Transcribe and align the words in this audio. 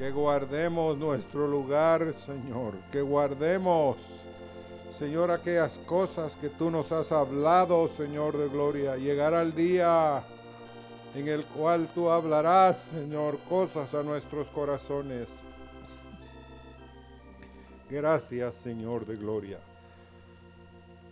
Que 0.00 0.10
guardemos 0.10 0.96
nuestro 0.96 1.46
lugar, 1.46 2.14
Señor. 2.14 2.72
Que 2.90 3.02
guardemos, 3.02 3.98
Señor, 4.90 5.30
aquellas 5.30 5.78
cosas 5.80 6.36
que 6.36 6.48
tú 6.48 6.70
nos 6.70 6.90
has 6.90 7.12
hablado, 7.12 7.86
Señor 7.86 8.38
de 8.38 8.48
gloria. 8.48 8.96
Llegará 8.96 9.42
el 9.42 9.54
día 9.54 10.24
en 11.14 11.28
el 11.28 11.44
cual 11.44 11.90
tú 11.94 12.08
hablarás, 12.08 12.78
Señor, 12.78 13.40
cosas 13.46 13.92
a 13.92 14.02
nuestros 14.02 14.48
corazones. 14.48 15.28
Gracias, 17.90 18.54
Señor 18.54 19.04
de 19.04 19.16
gloria. 19.16 19.58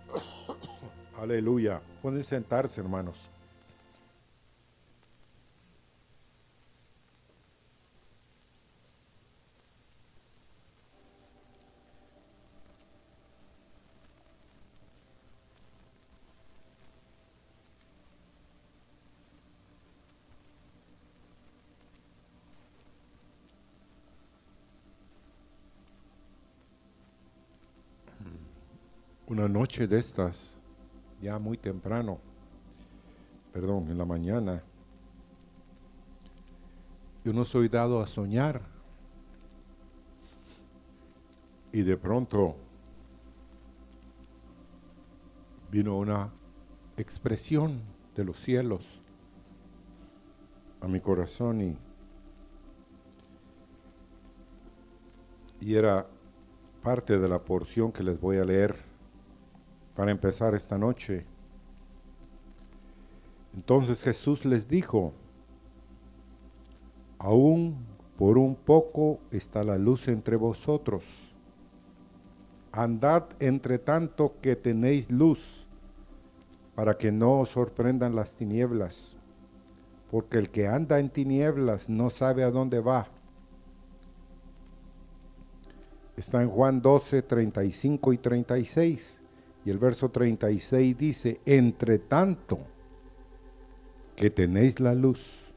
Aleluya. 1.21 1.83
Pueden 2.01 2.25
sentarse, 2.25 2.81
hermanos. 2.81 3.31
Una 29.39 29.47
noche 29.47 29.87
de 29.87 30.01
estas 30.01 30.59
ya 31.23 31.39
muy 31.39 31.57
temprano, 31.57 32.19
perdón, 33.53 33.89
en 33.89 33.97
la 33.97 34.05
mañana, 34.05 34.65
yo 37.25 37.33
no 37.33 37.45
soy 37.45 37.69
dado 37.69 38.01
a 38.01 38.09
soñar. 38.09 38.61
Y 41.71 41.83
de 41.83 41.97
pronto 41.97 42.57
vino 45.71 45.97
una 45.97 46.33
expresión 46.97 47.81
de 48.17 48.25
los 48.25 48.41
cielos 48.41 48.85
a 50.81 50.89
mi 50.89 50.99
corazón 50.99 51.61
y, 51.61 51.79
y 55.61 55.75
era 55.77 56.09
parte 56.83 57.21
de 57.21 57.29
la 57.29 57.39
porción 57.39 57.93
que 57.93 58.03
les 58.03 58.21
voy 58.21 58.39
a 58.39 58.45
leer 58.45 58.88
para 59.99 60.13
empezar 60.13 60.55
esta 60.55 60.79
noche. 60.79 61.27
Entonces 63.53 64.01
Jesús 64.01 64.45
les 64.45 64.69
dijo, 64.69 65.13
aún 67.19 67.85
por 68.17 68.39
un 68.39 68.55
poco 68.55 69.19
está 69.33 69.65
la 69.65 69.77
luz 69.77 70.07
entre 70.07 70.37
vosotros. 70.37 71.03
Andad 72.71 73.25
entre 73.41 73.81
tanto 73.81 74.37
que 74.41 74.55
tenéis 74.55 75.11
luz, 75.11 75.67
para 76.77 76.97
que 76.97 77.11
no 77.11 77.41
os 77.41 77.49
sorprendan 77.49 78.15
las 78.15 78.35
tinieblas, 78.35 79.17
porque 80.13 80.39
el 80.39 80.51
que 80.51 80.69
anda 80.69 81.01
en 81.01 81.11
tinieblas 81.11 81.89
no 81.89 82.11
sabe 82.11 82.45
a 82.45 82.53
dónde 82.53 82.79
va. 82.79 83.09
Está 86.17 86.41
en 86.41 86.51
Juan 86.51 86.81
12, 86.81 87.23
35 87.23 88.13
y 88.13 88.19
36. 88.19 89.18
Y 89.69 89.71
el 89.71 89.77
verso 89.77 90.09
36 90.09 90.97
dice, 90.97 91.41
entre 91.45 91.99
tanto 91.99 92.59
que 94.17 94.31
tenéis 94.31 94.81
la 94.81 94.95
luz, 94.95 95.53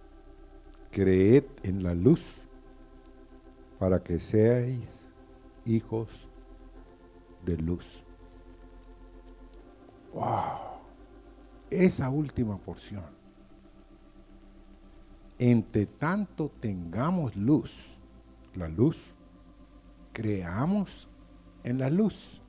creed 0.91 1.45
en 1.63 1.81
la 1.81 1.95
luz 1.95 2.41
para 3.79 4.03
que 4.03 4.19
seáis 4.19 5.07
hijos 5.63 6.09
de 7.45 7.55
luz. 7.55 8.03
¡Wow! 10.13 10.81
Esa 11.69 12.09
última 12.09 12.57
porción. 12.57 13.05
Entre 15.39 15.85
tanto 15.85 16.51
tengamos 16.59 17.33
luz, 17.37 17.97
la 18.55 18.67
luz, 18.67 19.13
creamos 20.11 21.07
en 21.63 21.77
la 21.77 21.89
luz 21.89 22.40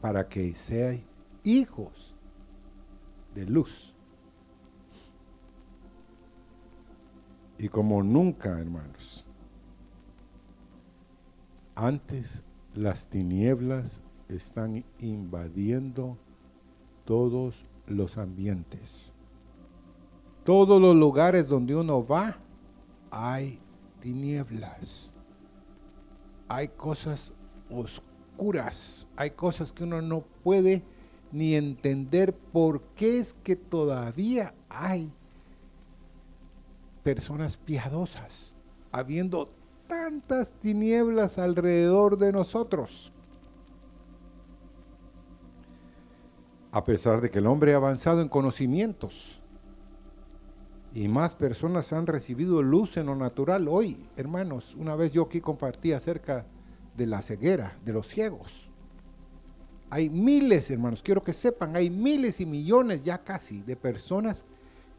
para 0.00 0.28
que 0.28 0.52
seáis 0.54 1.02
hijos 1.44 2.14
de 3.34 3.46
luz. 3.46 3.94
Y 7.58 7.68
como 7.68 8.02
nunca, 8.02 8.58
hermanos, 8.58 9.26
antes 11.74 12.42
las 12.74 13.06
tinieblas 13.06 14.00
están 14.28 14.84
invadiendo 14.98 16.16
todos 17.04 17.66
los 17.86 18.16
ambientes. 18.16 19.12
Todos 20.44 20.80
los 20.80 20.96
lugares 20.96 21.48
donde 21.48 21.76
uno 21.76 22.06
va, 22.06 22.38
hay 23.10 23.58
tinieblas. 24.00 25.12
Hay 26.48 26.68
cosas 26.68 27.32
oscuras 27.68 28.09
hay 29.16 29.30
cosas 29.32 29.72
que 29.72 29.84
uno 29.84 30.00
no 30.00 30.22
puede 30.42 30.82
ni 31.30 31.54
entender 31.54 32.34
por 32.34 32.80
qué 32.96 33.18
es 33.18 33.34
que 33.34 33.54
todavía 33.54 34.54
hay 34.68 35.12
personas 37.02 37.56
piadosas, 37.58 38.52
habiendo 38.92 39.50
tantas 39.86 40.52
tinieblas 40.52 41.38
alrededor 41.38 42.18
de 42.18 42.32
nosotros. 42.32 43.12
A 46.72 46.84
pesar 46.84 47.20
de 47.20 47.30
que 47.30 47.40
el 47.40 47.46
hombre 47.46 47.74
ha 47.74 47.76
avanzado 47.76 48.22
en 48.22 48.28
conocimientos 48.28 49.40
y 50.94 51.08
más 51.08 51.34
personas 51.34 51.92
han 51.92 52.06
recibido 52.06 52.62
luz 52.62 52.96
en 52.96 53.06
lo 53.06 53.16
natural 53.16 53.68
hoy, 53.68 53.98
hermanos, 54.16 54.74
una 54.78 54.96
vez 54.96 55.12
yo 55.12 55.22
aquí 55.22 55.40
compartí 55.40 55.92
acerca 55.92 56.36
de 56.36 56.59
la 56.96 57.22
ceguera, 57.22 57.78
de 57.84 57.92
los 57.92 58.08
ciegos. 58.08 58.70
Hay 59.90 60.08
miles, 60.08 60.70
hermanos, 60.70 61.02
quiero 61.02 61.24
que 61.24 61.32
sepan, 61.32 61.74
hay 61.74 61.90
miles 61.90 62.40
y 62.40 62.46
millones 62.46 63.02
ya 63.02 63.18
casi 63.18 63.62
de 63.62 63.76
personas 63.76 64.44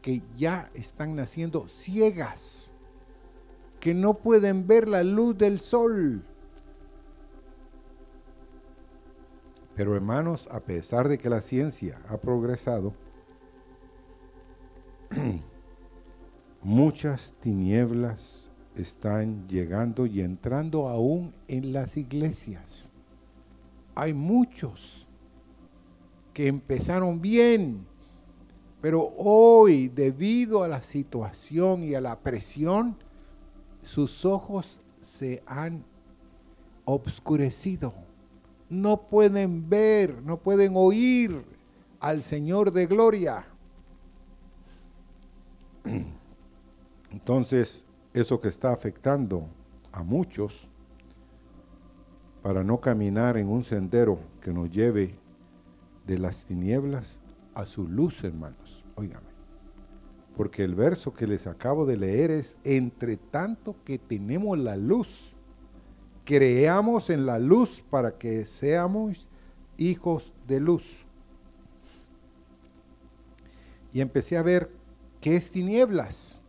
que 0.02 0.22
ya 0.36 0.70
están 0.74 1.16
naciendo 1.16 1.68
ciegas, 1.68 2.72
que 3.80 3.94
no 3.94 4.14
pueden 4.14 4.66
ver 4.66 4.88
la 4.88 5.02
luz 5.02 5.38
del 5.38 5.60
sol. 5.60 6.22
Pero 9.74 9.94
hermanos, 9.94 10.48
a 10.50 10.60
pesar 10.60 11.08
de 11.08 11.16
que 11.16 11.30
la 11.30 11.40
ciencia 11.40 11.98
ha 12.08 12.18
progresado, 12.18 12.92
muchas 16.62 17.32
tinieblas 17.40 18.51
están 18.76 19.46
llegando 19.48 20.06
y 20.06 20.20
entrando 20.20 20.88
aún 20.88 21.34
en 21.48 21.72
las 21.72 21.96
iglesias. 21.96 22.90
Hay 23.94 24.14
muchos 24.14 25.06
que 26.32 26.48
empezaron 26.48 27.20
bien, 27.20 27.86
pero 28.80 29.12
hoy, 29.16 29.88
debido 29.88 30.62
a 30.62 30.68
la 30.68 30.82
situación 30.82 31.84
y 31.84 31.94
a 31.94 32.00
la 32.00 32.18
presión, 32.18 32.96
sus 33.82 34.24
ojos 34.24 34.80
se 35.00 35.42
han 35.46 35.84
obscurecido. 36.84 37.94
No 38.70 39.02
pueden 39.02 39.68
ver, 39.68 40.22
no 40.22 40.38
pueden 40.38 40.72
oír 40.74 41.44
al 42.00 42.22
Señor 42.22 42.72
de 42.72 42.86
gloria. 42.86 43.46
Entonces, 47.12 47.84
eso 48.14 48.40
que 48.40 48.48
está 48.48 48.72
afectando 48.72 49.46
a 49.90 50.02
muchos 50.02 50.68
para 52.42 52.64
no 52.64 52.80
caminar 52.80 53.36
en 53.36 53.48
un 53.48 53.64
sendero 53.64 54.18
que 54.40 54.52
nos 54.52 54.70
lleve 54.70 55.14
de 56.06 56.18
las 56.18 56.44
tinieblas 56.44 57.18
a 57.54 57.66
su 57.66 57.86
luz, 57.86 58.24
hermanos. 58.24 58.84
Óigame. 58.96 59.32
Porque 60.36 60.64
el 60.64 60.74
verso 60.74 61.12
que 61.12 61.26
les 61.26 61.46
acabo 61.46 61.86
de 61.86 61.96
leer 61.96 62.30
es, 62.30 62.56
entre 62.64 63.16
tanto 63.16 63.76
que 63.84 63.98
tenemos 63.98 64.58
la 64.58 64.76
luz, 64.76 65.34
creamos 66.24 67.10
en 67.10 67.26
la 67.26 67.38
luz 67.38 67.82
para 67.90 68.18
que 68.18 68.44
seamos 68.46 69.28
hijos 69.76 70.32
de 70.48 70.60
luz. 70.60 70.84
Y 73.92 74.00
empecé 74.00 74.36
a 74.36 74.42
ver 74.42 74.70
qué 75.20 75.36
es 75.36 75.50
tinieblas. 75.50 76.41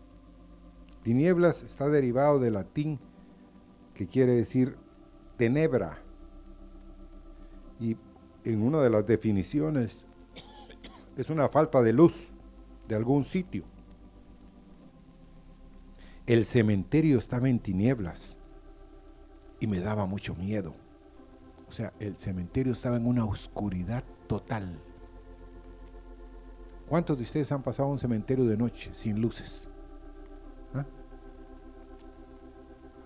Tinieblas 1.04 1.64
está 1.64 1.90
derivado 1.90 2.40
del 2.40 2.54
latín 2.54 3.00
que 3.94 4.08
quiere 4.08 4.34
decir 4.34 4.78
tenebra. 5.38 6.00
Y 7.80 7.98
en 8.46 8.62
una 8.62 8.82
de 8.82 8.90
las 8.90 9.06
definiciones 9.06 10.06
es 11.18 11.30
una 11.30 11.50
falta 11.50 11.82
de 11.82 11.94
luz 11.94 12.32
de 12.88 12.96
algún 12.96 13.26
sitio. 13.26 13.66
El 16.26 16.46
cementerio 16.46 17.20
estaba 17.20 17.50
en 17.50 17.60
tinieblas 17.60 18.38
y 19.60 19.68
me 19.68 19.80
daba 19.80 20.06
mucho 20.06 20.36
miedo. 20.36 20.74
O 21.68 21.72
sea, 21.74 21.92
el 22.00 22.18
cementerio 22.18 22.72
estaba 22.72 22.96
en 22.96 23.06
una 23.06 23.26
oscuridad 23.26 24.06
total. 24.28 24.80
¿Cuántos 26.88 27.18
de 27.18 27.24
ustedes 27.24 27.52
han 27.52 27.64
pasado 27.64 27.90
un 27.90 28.00
cementerio 28.00 28.46
de 28.46 28.56
noche 28.56 28.94
sin 28.94 29.20
luces? 29.20 29.68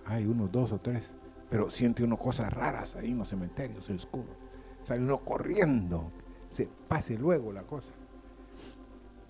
Hay 0.08 0.24
unos 0.24 0.50
dos 0.50 0.72
o 0.72 0.78
tres, 0.80 1.14
pero 1.50 1.70
siente 1.70 2.02
uno 2.02 2.16
cosas 2.16 2.50
raras 2.50 2.96
ahí 2.96 3.10
en 3.10 3.18
los 3.18 3.28
cementerios, 3.28 3.90
el 3.90 3.96
oscuro. 3.96 4.34
Sale 4.80 5.02
uno 5.02 5.18
corriendo, 5.18 6.10
se 6.48 6.66
pase 6.88 7.18
luego 7.18 7.52
la 7.52 7.62
cosa. 7.64 7.92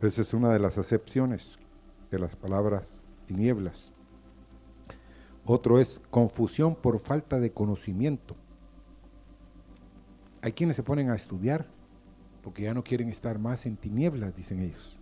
Esa 0.00 0.22
es 0.22 0.32
una 0.34 0.52
de 0.52 0.60
las 0.60 0.78
acepciones 0.78 1.58
de 2.12 2.20
las 2.20 2.36
palabras 2.36 3.02
tinieblas. 3.26 3.92
Otro 5.44 5.80
es 5.80 6.00
confusión 6.10 6.76
por 6.76 7.00
falta 7.00 7.40
de 7.40 7.52
conocimiento. 7.52 8.36
Hay 10.42 10.52
quienes 10.52 10.76
se 10.76 10.84
ponen 10.84 11.10
a 11.10 11.16
estudiar 11.16 11.66
porque 12.40 12.62
ya 12.62 12.72
no 12.72 12.84
quieren 12.84 13.08
estar 13.08 13.40
más 13.40 13.66
en 13.66 13.76
tinieblas, 13.76 14.36
dicen 14.36 14.60
ellos. 14.60 14.96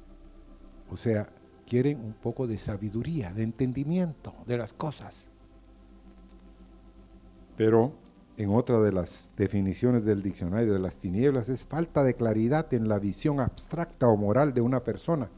O 0.90 0.96
sea, 0.96 1.28
quieren 1.66 2.00
un 2.00 2.14
poco 2.14 2.46
de 2.46 2.56
sabiduría, 2.56 3.34
de 3.34 3.42
entendimiento 3.42 4.34
de 4.46 4.56
las 4.56 4.72
cosas. 4.72 5.28
Pero 7.56 7.92
en 8.36 8.50
otra 8.50 8.80
de 8.80 8.92
las 8.92 9.30
definiciones 9.36 10.04
del 10.04 10.22
diccionario 10.22 10.72
de 10.72 10.78
las 10.78 10.96
tinieblas 10.96 11.48
es 11.48 11.66
falta 11.66 12.04
de 12.04 12.14
claridad 12.14 12.72
en 12.74 12.88
la 12.88 12.98
visión 12.98 13.40
abstracta 13.40 14.08
o 14.08 14.16
moral 14.16 14.52
de 14.52 14.60
una 14.60 14.84
persona. 14.84 15.30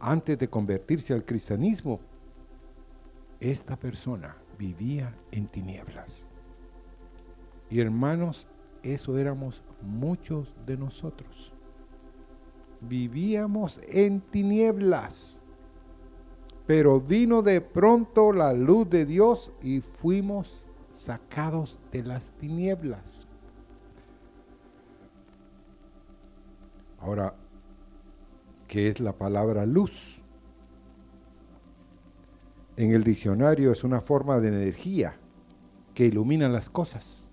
Antes 0.00 0.38
de 0.38 0.48
convertirse 0.48 1.12
al 1.12 1.24
cristianismo, 1.24 2.00
esta 3.38 3.76
persona 3.76 4.36
vivía 4.58 5.14
en 5.30 5.46
tinieblas. 5.46 6.24
Y 7.70 7.80
hermanos, 7.80 8.48
eso 8.82 9.16
éramos 9.16 9.62
muchos 9.82 10.54
de 10.66 10.76
nosotros. 10.76 11.52
Vivíamos 12.80 13.78
en 13.88 14.20
tinieblas, 14.20 15.40
pero 16.66 17.00
vino 17.00 17.42
de 17.42 17.60
pronto 17.60 18.32
la 18.32 18.52
luz 18.52 18.90
de 18.90 19.06
Dios 19.06 19.52
y 19.62 19.80
fuimos 19.82 20.66
sacados 21.00 21.78
de 21.92 22.02
las 22.02 22.30
tinieblas. 22.32 23.26
Ahora, 26.98 27.34
¿qué 28.68 28.88
es 28.88 29.00
la 29.00 29.16
palabra 29.16 29.64
luz? 29.64 30.20
En 32.76 32.92
el 32.92 33.02
diccionario 33.02 33.72
es 33.72 33.82
una 33.82 34.02
forma 34.02 34.40
de 34.40 34.48
energía 34.48 35.16
que 35.94 36.04
ilumina 36.04 36.50
las 36.50 36.68
cosas, 36.68 37.24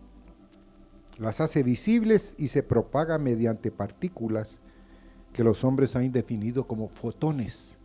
las 1.18 1.42
hace 1.42 1.62
visibles 1.62 2.36
y 2.38 2.48
se 2.48 2.64
propaga 2.64 3.18
mediante 3.18 3.70
partículas 3.70 4.60
que 5.34 5.44
los 5.44 5.66
hombres 5.66 5.94
han 5.98 6.10
definido 6.14 6.68
como 6.68 6.88
fotones. 6.88 7.76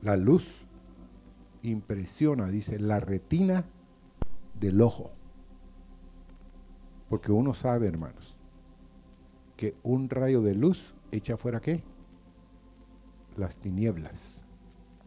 La 0.00 0.16
luz 0.16 0.64
impresiona, 1.60 2.48
dice, 2.48 2.78
la 2.78 3.00
retina 3.00 3.66
del 4.62 4.80
ojo. 4.80 5.10
Porque 7.10 7.32
uno 7.32 7.52
sabe, 7.52 7.88
hermanos, 7.88 8.36
que 9.56 9.74
un 9.82 10.08
rayo 10.08 10.40
de 10.40 10.54
luz 10.54 10.94
echa 11.10 11.36
fuera 11.36 11.60
qué? 11.60 11.82
Las 13.36 13.56
tinieblas. 13.56 14.44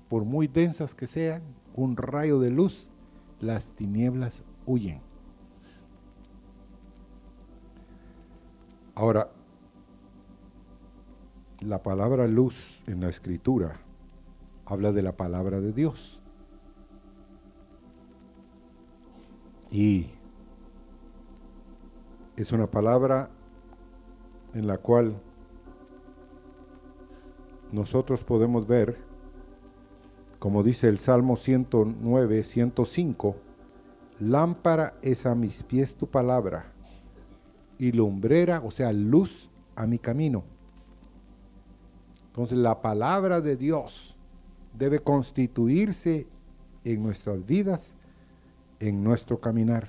Por 0.09 0.25
muy 0.25 0.47
densas 0.47 0.93
que 0.93 1.07
sean, 1.07 1.41
un 1.73 1.97
rayo 1.97 2.39
de 2.39 2.51
luz, 2.51 2.89
las 3.39 3.71
tinieblas 3.71 4.43
huyen. 4.65 5.01
Ahora, 8.93 9.31
la 11.59 11.81
palabra 11.81 12.27
luz 12.27 12.83
en 12.87 13.01
la 13.01 13.09
escritura 13.09 13.79
habla 14.65 14.91
de 14.91 15.01
la 15.01 15.17
palabra 15.17 15.59
de 15.59 15.73
Dios. 15.73 16.21
Y 19.75 20.05
es 22.37 22.53
una 22.53 22.65
palabra 22.65 23.29
en 24.53 24.67
la 24.67 24.77
cual 24.77 25.17
nosotros 27.73 28.23
podemos 28.23 28.67
ver, 28.67 28.95
como 30.39 30.63
dice 30.63 30.87
el 30.87 30.97
Salmo 30.97 31.35
109, 31.35 32.43
105, 32.43 33.35
lámpara 34.21 34.93
es 35.01 35.25
a 35.25 35.35
mis 35.35 35.61
pies 35.63 35.95
tu 35.95 36.07
palabra 36.07 36.71
y 37.77 37.91
lumbrera, 37.91 38.61
o 38.63 38.71
sea, 38.71 38.93
luz 38.93 39.49
a 39.75 39.85
mi 39.85 39.99
camino. 39.99 40.45
Entonces 42.27 42.57
la 42.57 42.81
palabra 42.81 43.41
de 43.41 43.57
Dios 43.57 44.15
debe 44.73 44.99
constituirse 44.99 46.27
en 46.85 47.03
nuestras 47.03 47.45
vidas 47.45 47.91
en 48.79 49.03
nuestro 49.03 49.39
caminar. 49.39 49.87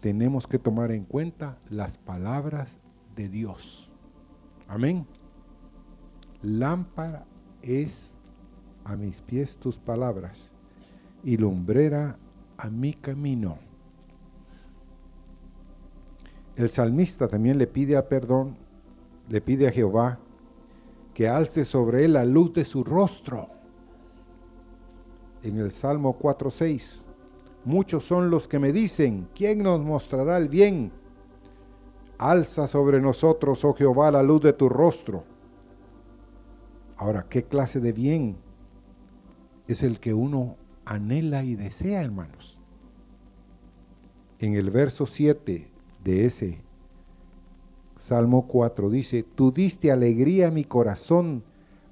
Tenemos 0.00 0.46
que 0.46 0.58
tomar 0.58 0.90
en 0.90 1.04
cuenta 1.04 1.58
las 1.70 1.96
palabras 1.98 2.78
de 3.14 3.28
Dios. 3.28 3.90
Amén. 4.68 5.06
Lámpara 6.42 7.24
es 7.62 8.16
a 8.84 8.96
mis 8.96 9.20
pies 9.20 9.56
tus 9.56 9.78
palabras 9.78 10.50
y 11.22 11.36
lumbrera 11.36 12.18
a 12.56 12.68
mi 12.68 12.92
camino. 12.92 13.58
El 16.56 16.68
salmista 16.68 17.28
también 17.28 17.58
le 17.58 17.66
pide 17.66 17.96
a 17.96 18.08
perdón, 18.08 18.56
le 19.28 19.40
pide 19.40 19.68
a 19.68 19.70
Jehová 19.70 20.18
que 21.14 21.28
alce 21.28 21.64
sobre 21.64 22.04
él 22.04 22.14
la 22.14 22.24
luz 22.24 22.52
de 22.52 22.64
su 22.64 22.84
rostro. 22.84 23.48
En 25.42 25.58
el 25.58 25.70
Salmo 25.72 26.18
4:6 26.18 27.04
Muchos 27.64 28.04
son 28.04 28.30
los 28.30 28.48
que 28.48 28.58
me 28.58 28.72
dicen, 28.72 29.28
¿quién 29.34 29.62
nos 29.62 29.80
mostrará 29.80 30.36
el 30.36 30.48
bien? 30.48 30.90
Alza 32.18 32.66
sobre 32.66 33.00
nosotros, 33.00 33.64
oh 33.64 33.72
Jehová, 33.74 34.10
la 34.10 34.22
luz 34.22 34.42
de 34.42 34.52
tu 34.52 34.68
rostro. 34.68 35.24
Ahora, 36.96 37.26
¿qué 37.28 37.44
clase 37.44 37.80
de 37.80 37.92
bien 37.92 38.36
es 39.68 39.82
el 39.82 40.00
que 40.00 40.12
uno 40.12 40.56
anhela 40.84 41.44
y 41.44 41.54
desea, 41.54 42.02
hermanos? 42.02 42.58
En 44.40 44.54
el 44.54 44.70
verso 44.70 45.06
7 45.06 45.68
de 46.02 46.26
ese 46.26 46.60
Salmo 47.96 48.48
4 48.48 48.90
dice, 48.90 49.22
tú 49.22 49.52
diste 49.52 49.92
alegría 49.92 50.48
a 50.48 50.50
mi 50.50 50.64
corazón 50.64 51.44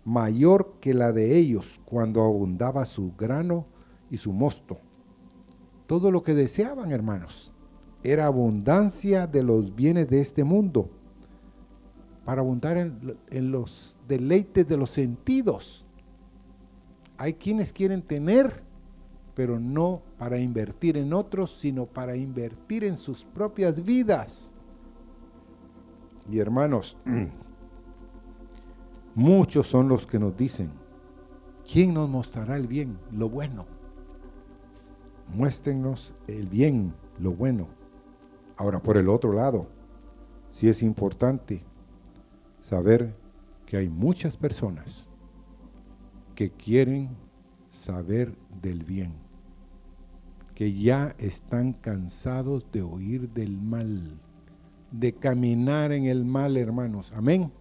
mayor 0.04 0.75
que 0.80 0.94
la 0.94 1.12
de 1.12 1.37
ellos 1.37 1.80
cuando 1.85 2.25
abundaba 2.25 2.85
su 2.85 3.12
grano 3.16 3.66
y 4.11 4.16
su 4.16 4.33
mosto 4.33 4.80
todo 5.90 6.12
lo 6.12 6.23
que 6.23 6.35
deseaban, 6.35 6.92
hermanos. 6.92 7.50
Era 8.04 8.26
abundancia 8.26 9.26
de 9.26 9.42
los 9.42 9.75
bienes 9.75 10.09
de 10.09 10.20
este 10.20 10.44
mundo, 10.44 10.88
para 12.25 12.42
abundar 12.42 12.76
en, 12.76 13.50
los 13.50 13.99
deleites 14.06 14.68
de 14.68 14.76
los 14.76 14.90
sentidos. 14.90 15.85
Hay 17.18 17.35
quienes 17.35 17.73
quieren 17.73 18.02
tener, 18.02 18.62
pero 19.35 19.59
no 19.59 20.00
para 20.16 20.38
invertir 20.38 20.97
en 20.97 21.12
otros, 21.12 21.59
sino 21.61 21.87
para 21.87 22.14
invertir 22.14 22.85
en 22.85 22.97
sus 22.97 23.25
propias 23.25 23.82
vidas. 23.82 24.52
Y 26.30 26.38
hermanos, 26.38 26.97
muchos 29.16 29.66
son 29.66 29.88
los 29.88 30.06
que 30.06 30.20
nos 30.20 30.37
dicen, 30.37 30.70
¿quién 31.68 31.92
nos 31.92 32.09
mostrará 32.09 32.54
el 32.54 32.68
bien, 32.68 32.97
lo 33.11 33.28
bueno? 33.28 33.79
Muéstrenos 35.34 36.12
el 36.26 36.49
bien, 36.49 36.92
lo 37.18 37.32
bueno. 37.32 37.68
Ahora, 38.56 38.80
por 38.80 38.96
el 38.96 39.08
otro 39.08 39.32
lado, 39.32 39.68
sí 40.52 40.68
es 40.68 40.82
importante 40.82 41.62
saber 42.62 43.14
que 43.66 43.76
hay 43.76 43.88
muchas 43.88 44.37
personas 44.37 45.06
que 46.34 46.50
quieren 46.50 47.10
saber 47.70 48.34
del 48.60 48.84
bien, 48.84 49.12
que 50.54 50.72
ya 50.75 51.14
están 51.18 51.72
cansados 51.72 52.66
de 52.72 52.82
oír 52.82 53.30
del 53.30 53.60
mal, 53.60 54.18
de 54.90 55.12
caminar 55.12 55.92
en 55.92 56.06
el 56.06 56.25
mal, 56.25 56.56
hermanos. 56.56 57.12
Amén. 57.14 57.52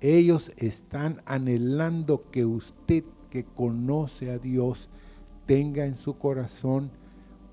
Ellos 0.00 0.52
están 0.56 1.22
anhelando 1.24 2.30
que 2.30 2.44
usted 2.44 3.04
que 3.30 3.44
conoce 3.44 4.30
a 4.30 4.38
Dios, 4.38 4.88
tenga 5.48 5.86
en 5.86 5.96
su 5.96 6.18
corazón 6.18 6.90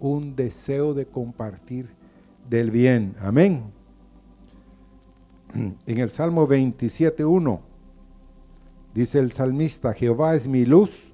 un 0.01 0.35
deseo 0.35 0.93
de 0.93 1.07
compartir 1.07 1.87
del 2.49 2.69
bien. 2.69 3.15
Amén. 3.21 3.71
En 5.87 5.97
el 5.99 6.11
Salmo 6.11 6.45
27.1 6.45 7.59
dice 8.93 9.19
el 9.19 9.31
salmista, 9.31 9.93
Jehová 9.93 10.35
es 10.35 10.49
mi 10.49 10.65
luz 10.65 11.13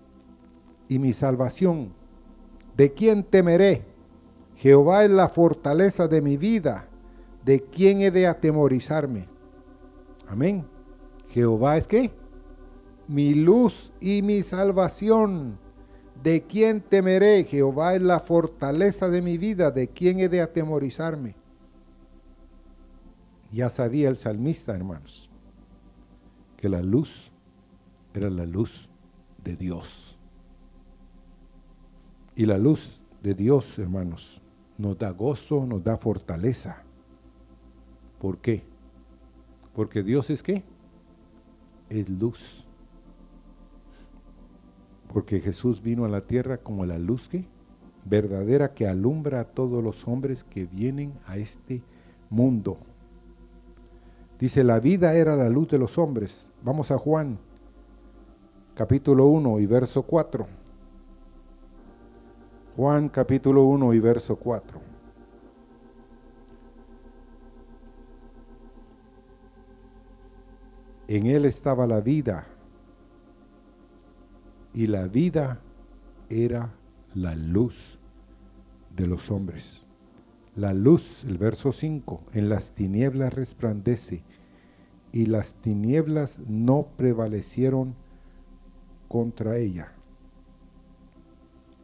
y 0.89 0.97
mi 0.97 1.13
salvación. 1.13 1.93
¿De 2.75 2.91
quién 2.91 3.23
temeré? 3.23 3.85
Jehová 4.55 5.03
es 5.03 5.11
la 5.11 5.29
fortaleza 5.29 6.07
de 6.07 6.21
mi 6.21 6.35
vida. 6.35 6.87
¿De 7.45 7.61
quién 7.61 8.01
he 8.01 8.09
de 8.09 8.25
atemorizarme? 8.25 9.27
Amén. 10.27 10.65
Jehová 11.29 11.77
es 11.77 11.87
qué? 11.87 12.11
Mi 13.07 13.35
luz 13.35 13.91
y 13.99 14.23
mi 14.23 14.41
salvación. 14.41 15.60
¿De 16.23 16.43
quién 16.43 16.81
temeré? 16.81 17.43
Jehová 17.43 17.95
es 17.95 18.01
la 18.01 18.19
fortaleza 18.19 19.09
de 19.09 19.21
mi 19.21 19.37
vida. 19.37 19.71
¿De 19.71 19.87
quién 19.87 20.19
he 20.19 20.29
de 20.29 20.41
atemorizarme? 20.41 21.35
Ya 23.51 23.69
sabía 23.69 24.07
el 24.09 24.17
salmista, 24.17 24.73
hermanos, 24.73 25.29
que 26.57 26.69
la 26.69 26.81
luz 26.81 27.31
era 28.13 28.29
la 28.29 28.45
luz 28.45 28.87
de 29.43 29.55
Dios. 29.55 30.17
Y 32.35 32.45
la 32.45 32.57
luz 32.57 32.99
de 33.21 33.33
Dios, 33.33 33.77
hermanos, 33.77 34.41
nos 34.77 34.97
da 34.97 35.09
gozo, 35.11 35.65
nos 35.65 35.83
da 35.83 35.97
fortaleza. 35.97 36.83
¿Por 38.19 38.37
qué? 38.37 38.63
Porque 39.75 40.03
Dios 40.03 40.29
es 40.29 40.43
qué? 40.43 40.63
Es 41.89 42.07
luz. 42.09 42.65
Porque 45.11 45.39
Jesús 45.39 45.81
vino 45.81 46.05
a 46.05 46.09
la 46.09 46.21
tierra 46.21 46.57
como 46.57 46.85
la 46.85 46.97
luz 46.97 47.29
verdadera 48.05 48.73
que 48.73 48.87
alumbra 48.87 49.41
a 49.41 49.43
todos 49.45 49.83
los 49.83 50.07
hombres 50.07 50.43
que 50.43 50.65
vienen 50.65 51.13
a 51.27 51.37
este 51.37 51.83
mundo. 52.29 52.77
Dice, 54.39 54.63
la 54.63 54.79
vida 54.79 55.13
era 55.13 55.35
la 55.35 55.49
luz 55.49 55.67
de 55.69 55.77
los 55.77 55.97
hombres. 55.97 56.49
Vamos 56.63 56.89
a 56.89 56.97
Juan, 56.97 57.37
capítulo 58.73 59.27
1 59.27 59.59
y 59.59 59.65
verso 59.65 60.01
4. 60.01 60.47
Juan 62.75 63.09
capítulo 63.09 63.65
1 63.65 63.93
y 63.93 63.99
verso 63.99 64.37
4. 64.37 64.81
En 71.07 71.25
él 71.25 71.43
estaba 71.43 71.85
la 71.85 71.99
vida 71.99 72.47
y 74.73 74.87
la 74.87 75.07
vida 75.07 75.61
era 76.29 76.73
la 77.13 77.35
luz 77.35 77.99
de 78.95 79.07
los 79.07 79.31
hombres. 79.31 79.87
La 80.55 80.73
luz, 80.73 81.23
el 81.23 81.37
verso 81.37 81.71
5, 81.71 82.23
en 82.33 82.49
las 82.49 82.71
tinieblas 82.71 83.33
resplandece 83.33 84.23
y 85.11 85.25
las 85.25 85.53
tinieblas 85.55 86.39
no 86.47 86.87
prevalecieron 86.97 87.95
contra 89.07 89.57
ella. 89.57 89.93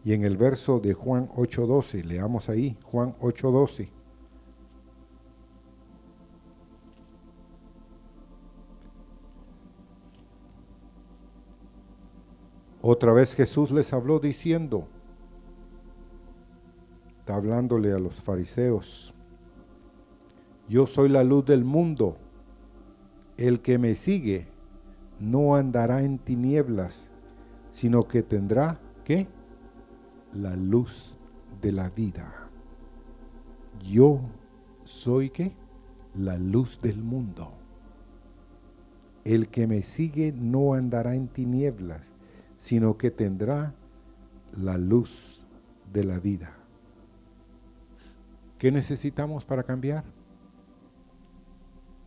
Y 0.03 0.13
en 0.13 0.23
el 0.23 0.37
verso 0.37 0.79
de 0.79 0.93
Juan 0.93 1.29
8:12, 1.35 2.03
leamos 2.03 2.49
ahí, 2.49 2.77
Juan 2.83 3.15
8:12. 3.19 3.89
Otra 12.89 13.11
vez 13.11 13.35
Jesús 13.35 13.71
les 13.71 13.91
habló 13.91 14.17
diciendo, 14.17 14.87
está 17.19 17.35
hablándole 17.35 17.91
a 17.91 17.99
los 17.99 18.15
fariseos, 18.21 19.13
yo 20.69 20.87
soy 20.87 21.09
la 21.09 21.25
luz 21.25 21.43
del 21.43 21.65
mundo, 21.65 22.15
el 23.35 23.59
que 23.59 23.77
me 23.77 23.93
sigue 23.95 24.47
no 25.19 25.55
andará 25.55 26.01
en 26.01 26.17
tinieblas, 26.17 27.09
sino 27.71 28.07
que 28.07 28.23
tendrá, 28.23 28.79
¿qué? 29.03 29.27
La 30.31 30.55
luz 30.55 31.17
de 31.61 31.73
la 31.73 31.89
vida. 31.89 32.47
Yo 33.85 34.21
soy, 34.85 35.29
¿qué? 35.29 35.51
La 36.15 36.37
luz 36.37 36.79
del 36.81 37.03
mundo. 37.03 37.49
El 39.25 39.49
que 39.49 39.67
me 39.67 39.81
sigue 39.81 40.31
no 40.31 40.73
andará 40.73 41.15
en 41.15 41.27
tinieblas, 41.27 42.16
sino 42.57 42.97
que 42.97 43.11
tendrá 43.11 43.73
la 44.55 44.77
luz 44.77 45.45
de 45.93 46.03
la 46.03 46.19
vida. 46.19 46.53
¿Qué 48.57 48.71
necesitamos 48.71 49.45
para 49.45 49.63
cambiar? 49.63 50.03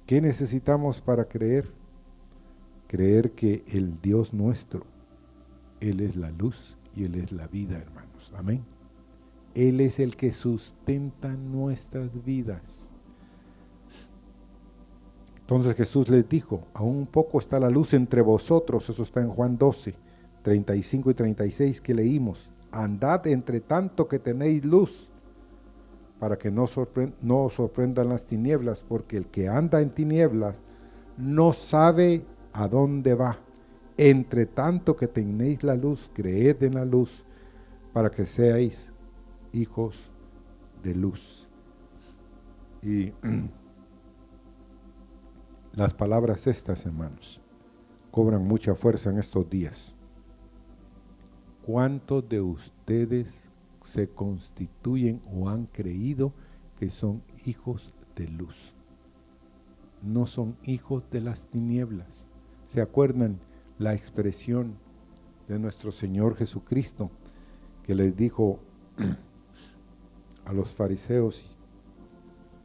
¿Qué 0.06 0.20
necesitamos 0.20 1.00
para 1.00 1.26
creer? 1.26 1.70
Creer 2.88 3.32
que 3.32 3.64
el 3.68 4.00
Dios 4.00 4.34
nuestro, 4.34 4.84
Él 5.78 6.00
es 6.00 6.16
la 6.16 6.32
luz 6.32 6.76
y 6.96 7.04
Él 7.04 7.14
es 7.14 7.30
la 7.30 7.46
vida, 7.46 7.78
hermanos. 7.78 8.32
Amén. 8.36 8.64
Él 9.54 9.80
es 9.80 10.00
el 10.00 10.16
que 10.16 10.32
sustenta 10.32 11.28
nuestras 11.28 12.24
vidas. 12.24 12.90
Entonces 15.40 15.74
Jesús 15.74 16.08
les 16.08 16.28
dijo, 16.28 16.66
aún 16.74 16.96
un 16.96 17.06
poco 17.06 17.38
está 17.38 17.58
la 17.58 17.70
luz 17.70 17.92
entre 17.92 18.22
vosotros, 18.22 18.88
eso 18.88 19.02
está 19.02 19.20
en 19.20 19.30
Juan 19.30 19.58
12, 19.58 19.94
35 20.42 21.10
y 21.10 21.14
36 21.14 21.80
que 21.80 21.94
leímos. 21.94 22.50
Andad 22.72 23.26
entre 23.26 23.60
tanto 23.60 24.08
que 24.08 24.18
tenéis 24.18 24.64
luz, 24.64 25.10
para 26.18 26.36
que 26.36 26.50
no, 26.50 26.66
no 27.22 27.48
sorprendan 27.48 28.08
las 28.08 28.26
tinieblas, 28.26 28.84
porque 28.86 29.16
el 29.16 29.26
que 29.26 29.48
anda 29.48 29.80
en 29.80 29.90
tinieblas 29.90 30.56
no 31.16 31.52
sabe 31.52 32.24
a 32.52 32.68
dónde 32.68 33.14
va. 33.14 33.38
Entre 33.96 34.46
tanto 34.46 34.96
que 34.96 35.06
tenéis 35.06 35.62
la 35.62 35.74
luz, 35.74 36.10
creed 36.12 36.62
en 36.62 36.74
la 36.74 36.84
luz, 36.84 37.24
para 37.92 38.10
que 38.10 38.24
seáis 38.24 38.92
hijos 39.52 39.96
de 40.82 40.94
luz. 40.94 41.48
Y 42.82 43.12
las 45.72 45.92
palabras 45.94 46.46
estas, 46.46 46.86
hermanos, 46.86 47.40
cobran 48.10 48.46
mucha 48.46 48.74
fuerza 48.74 49.10
en 49.10 49.18
estos 49.18 49.48
días. 49.48 49.94
¿Cuántos 51.64 52.28
de 52.28 52.40
ustedes 52.40 53.50
se 53.82 54.08
constituyen 54.08 55.20
o 55.32 55.48
han 55.48 55.66
creído 55.66 56.32
que 56.78 56.90
son 56.90 57.22
hijos 57.44 57.92
de 58.16 58.28
luz. 58.28 58.72
No 60.02 60.26
son 60.26 60.56
hijos 60.64 61.04
de 61.10 61.20
las 61.20 61.44
tinieblas. 61.44 62.26
¿Se 62.66 62.80
acuerdan 62.80 63.38
la 63.78 63.94
expresión 63.94 64.76
de 65.48 65.58
nuestro 65.58 65.92
Señor 65.92 66.36
Jesucristo 66.36 67.10
que 67.84 67.94
les 67.94 68.16
dijo 68.16 68.60
a 70.44 70.52
los 70.52 70.72
fariseos, 70.72 71.56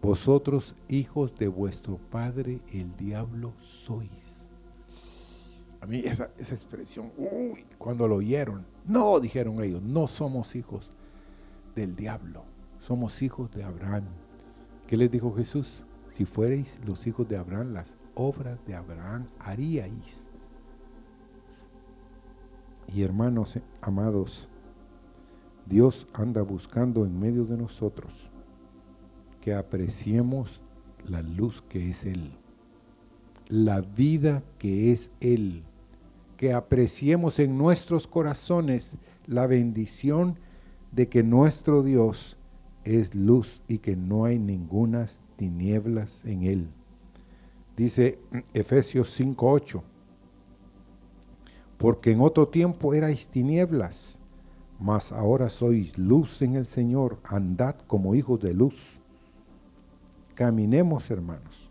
vosotros 0.01 0.75
hijos 0.87 1.35
de 1.35 1.47
vuestro 1.47 1.97
padre 1.97 2.61
el 2.71 2.95
diablo 2.95 3.53
sois? 3.61 4.44
Mí 5.85 5.99
esa, 5.99 6.29
esa 6.37 6.55
expresión, 6.55 7.11
cuando 7.77 8.07
lo 8.07 8.15
oyeron, 8.15 8.65
no, 8.85 9.19
dijeron 9.19 9.63
ellos, 9.63 9.81
no 9.81 10.07
somos 10.07 10.55
hijos 10.55 10.91
del 11.75 11.95
diablo, 11.95 12.43
somos 12.79 13.21
hijos 13.21 13.51
de 13.51 13.63
Abraham. 13.63 14.05
¿Qué 14.87 14.97
les 14.97 15.11
dijo 15.11 15.33
Jesús? 15.35 15.83
Si 16.11 16.25
fuerais 16.25 16.79
los 16.85 17.05
hijos 17.07 17.27
de 17.27 17.37
Abraham, 17.37 17.73
las 17.73 17.97
obras 18.13 18.57
de 18.65 18.75
Abraham 18.75 19.27
haríais. 19.39 20.29
Y 22.93 23.01
hermanos 23.01 23.59
amados, 23.81 24.47
Dios 25.65 26.07
anda 26.13 26.41
buscando 26.43 27.05
en 27.05 27.19
medio 27.19 27.45
de 27.45 27.57
nosotros 27.57 28.29
que 29.41 29.53
apreciemos 29.53 30.61
la 31.07 31.21
luz 31.21 31.63
que 31.67 31.89
es 31.89 32.05
Él, 32.05 32.31
la 33.47 33.81
vida 33.81 34.43
que 34.59 34.91
es 34.91 35.11
Él, 35.19 35.63
que 36.37 36.53
apreciemos 36.53 37.39
en 37.39 37.57
nuestros 37.57 38.07
corazones 38.07 38.93
la 39.25 39.47
bendición 39.47 40.39
de 40.91 41.07
que 41.09 41.23
nuestro 41.23 41.83
Dios 41.83 42.37
es 42.83 43.15
luz 43.15 43.61
y 43.67 43.79
que 43.79 43.95
no 43.95 44.25
hay 44.25 44.39
ninguna 44.39 45.07
tinieblas 45.35 46.21
en 46.23 46.43
él. 46.43 46.69
Dice 47.75 48.19
Efesios 48.53 49.09
5:8, 49.19 49.83
porque 51.77 52.11
en 52.11 52.21
otro 52.21 52.47
tiempo 52.47 52.93
erais 52.93 53.27
tinieblas, 53.27 54.19
mas 54.79 55.11
ahora 55.11 55.49
sois 55.49 55.97
luz 55.97 56.41
en 56.41 56.55
el 56.55 56.67
Señor, 56.67 57.19
andad 57.23 57.75
como 57.87 58.15
hijos 58.15 58.39
de 58.41 58.53
luz. 58.53 58.99
Caminemos, 60.35 61.09
hermanos, 61.09 61.69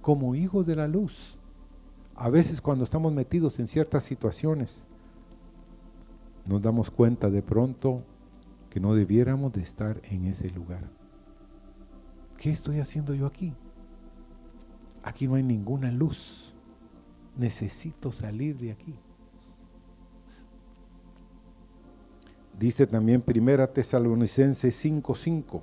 como 0.00 0.34
hijos 0.34 0.66
de 0.66 0.76
la 0.76 0.88
luz. 0.88 1.38
A 2.16 2.30
veces 2.30 2.60
cuando 2.60 2.84
estamos 2.84 3.12
metidos 3.12 3.58
en 3.58 3.66
ciertas 3.66 4.04
situaciones, 4.04 4.84
nos 6.46 6.62
damos 6.62 6.90
cuenta 6.90 7.30
de 7.30 7.42
pronto 7.42 8.02
que 8.70 8.80
no 8.80 8.94
debiéramos 8.94 9.52
de 9.52 9.62
estar 9.62 10.00
en 10.04 10.26
ese 10.26 10.50
lugar. 10.50 10.88
¿Qué 12.36 12.50
estoy 12.50 12.80
haciendo 12.80 13.14
yo 13.14 13.26
aquí? 13.26 13.54
Aquí 15.02 15.26
no 15.26 15.34
hay 15.34 15.42
ninguna 15.42 15.90
luz. 15.90 16.54
Necesito 17.36 18.12
salir 18.12 18.56
de 18.58 18.72
aquí. 18.72 18.94
Dice 22.58 22.86
también 22.86 23.20
Primera 23.20 23.66
Tesalonicenses 23.66 24.76
5:5, 24.84 25.62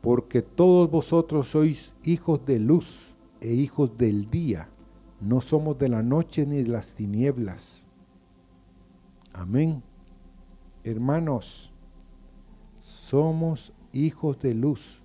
porque 0.00 0.42
todos 0.42 0.88
vosotros 0.90 1.48
sois 1.48 1.92
hijos 2.04 2.44
de 2.46 2.60
luz 2.60 3.14
e 3.40 3.52
hijos 3.52 3.98
del 3.98 4.30
día, 4.30 4.68
no 5.22 5.40
somos 5.40 5.78
de 5.78 5.88
la 5.88 6.02
noche 6.02 6.44
ni 6.46 6.62
de 6.62 6.68
las 6.68 6.94
tinieblas. 6.94 7.86
Amén. 9.32 9.82
Hermanos, 10.84 11.72
somos 12.80 13.72
hijos 13.92 14.40
de 14.40 14.54
luz 14.54 15.02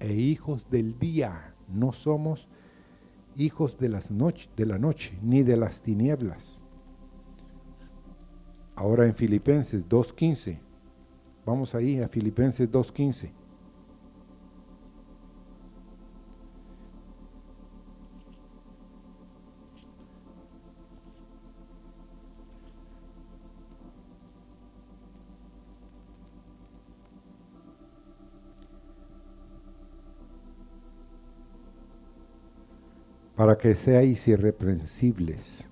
e 0.00 0.14
hijos 0.14 0.68
del 0.70 0.98
día, 0.98 1.54
no 1.68 1.92
somos 1.92 2.48
hijos 3.36 3.78
de, 3.78 3.88
las 3.88 4.10
de 4.56 4.66
la 4.66 4.78
noche 4.78 5.18
ni 5.22 5.42
de 5.42 5.56
las 5.56 5.80
tinieblas. 5.80 6.62
Ahora 8.74 9.06
en 9.06 9.14
Filipenses 9.14 9.84
2.15, 9.88 10.60
vamos 11.44 11.74
ahí 11.74 12.00
a 12.00 12.08
Filipenses 12.08 12.70
2.15. 12.70 13.32
para 33.38 33.56
que 33.56 33.76
seáis 33.76 34.26
irreprensibles 34.26 35.64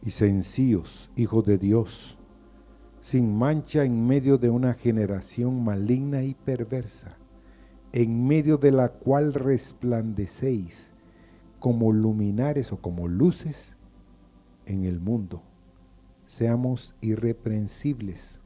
y 0.00 0.08
sencillos, 0.08 1.10
hijos 1.14 1.44
de 1.44 1.58
Dios, 1.58 2.16
sin 3.02 3.36
mancha 3.36 3.84
en 3.84 4.06
medio 4.06 4.38
de 4.38 4.48
una 4.48 4.72
generación 4.72 5.62
maligna 5.62 6.22
y 6.22 6.32
perversa, 6.32 7.18
en 7.92 8.26
medio 8.26 8.56
de 8.56 8.72
la 8.72 8.88
cual 8.88 9.34
resplandecéis 9.34 10.94
como 11.58 11.92
luminares 11.92 12.72
o 12.72 12.78
como 12.78 13.08
luces 13.08 13.76
en 14.64 14.86
el 14.86 15.00
mundo. 15.00 15.42
Seamos 16.24 16.94
irreprensibles 17.02 18.40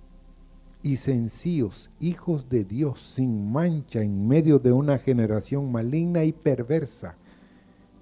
y 0.82 0.96
sencillos, 0.96 1.88
hijos 2.00 2.48
de 2.48 2.64
Dios, 2.64 3.00
sin 3.00 3.52
mancha 3.52 4.02
en 4.02 4.26
medio 4.26 4.58
de 4.58 4.72
una 4.72 4.98
generación 4.98 5.70
maligna 5.70 6.24
y 6.24 6.32
perversa, 6.32 7.16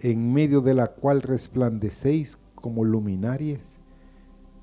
en 0.00 0.33
medio 0.33 0.62
de 0.62 0.75
la 0.75 0.88
cual 0.88 1.23
resplandecéis 1.23 2.38
como 2.54 2.85
luminares, 2.85 3.78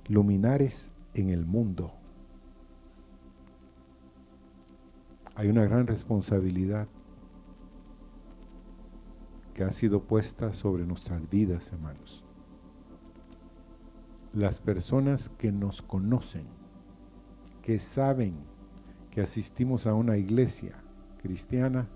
luminares 0.08 0.90
en 1.14 1.30
el 1.30 1.46
mundo. 1.46 1.94
Hay 5.36 5.50
una 5.50 5.64
gran 5.66 5.86
responsabilidad 5.86 6.88
que 9.54 9.64
ha 9.64 9.72
sido 9.72 10.04
puesta 10.04 10.54
sobre 10.54 10.86
nuestras 10.86 11.30
vidas, 11.30 11.72
hermanos. 11.72 12.24
Las 14.34 14.60
personas 14.62 15.30
que 15.38 15.52
nos 15.52 15.82
conocen, 15.84 16.46
que 17.62 17.80
saben 17.80 18.36
que 19.12 19.22
asistimos 19.22 19.86
a 19.86 19.94
una 19.94 20.18
iglesia 20.18 20.84
cristiana, 21.22 21.88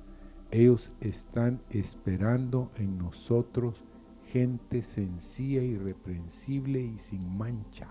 ellos 0.51 0.91
están 0.99 1.61
esperando 1.69 2.71
en 2.75 2.97
nosotros 2.97 3.81
gente 4.27 4.83
sencilla, 4.83 5.61
irreprensible 5.61 6.81
y 6.81 6.99
sin 6.99 7.37
mancha. 7.37 7.87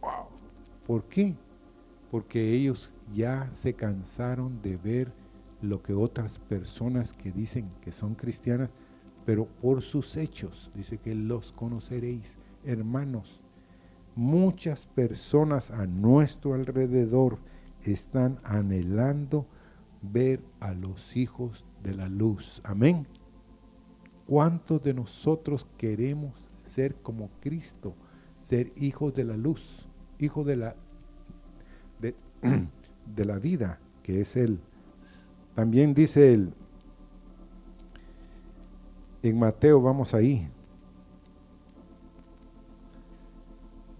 Wow. 0.00 0.26
¿Por 0.86 1.04
qué? 1.04 1.36
Porque 2.10 2.52
ellos 2.52 2.92
ya 3.14 3.48
se 3.52 3.74
cansaron 3.74 4.60
de 4.62 4.76
ver 4.76 5.12
lo 5.62 5.82
que 5.82 5.94
otras 5.94 6.38
personas 6.38 7.12
que 7.12 7.32
dicen 7.32 7.68
que 7.80 7.92
son 7.92 8.14
cristianas, 8.14 8.70
pero 9.24 9.46
por 9.46 9.82
sus 9.82 10.16
hechos, 10.16 10.70
dice 10.74 10.98
que 10.98 11.14
los 11.14 11.52
conoceréis, 11.52 12.38
hermanos. 12.64 13.40
Muchas 14.14 14.86
personas 14.86 15.70
a 15.70 15.86
nuestro 15.86 16.54
alrededor 16.54 17.38
están 17.82 18.38
anhelando 18.44 19.46
ver 20.02 20.40
a 20.60 20.72
los 20.72 21.16
hijos 21.16 21.64
de 21.82 21.94
la 21.94 22.08
luz. 22.08 22.60
Amén. 22.64 23.06
¿Cuántos 24.26 24.82
de 24.82 24.94
nosotros 24.94 25.66
queremos 25.78 26.34
ser 26.64 26.96
como 26.96 27.30
Cristo, 27.40 27.94
ser 28.40 28.72
hijos 28.76 29.14
de 29.14 29.24
la 29.24 29.36
luz, 29.36 29.86
hijos 30.18 30.44
de 30.46 30.56
la, 30.56 30.76
de, 32.00 32.14
la 33.24 33.38
vida, 33.38 33.78
que 34.02 34.20
es 34.20 34.36
Él? 34.36 34.58
También 35.54 35.94
dice 35.94 36.34
Él, 36.34 36.52
en 39.22 39.38
Mateo, 39.38 39.80
vamos 39.80 40.12
ahí, 40.14 40.48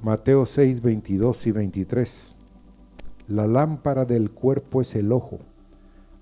Mateo 0.03 0.47
6, 0.47 0.83
22 0.83 1.47
y 1.49 1.51
23. 1.51 2.37
La 3.29 3.47
lámpara 3.49 4.05
del 4.05 4.31
cuerpo 4.31 4.81
es 4.81 4.95
el 4.95 5.11
ojo. 5.11 5.41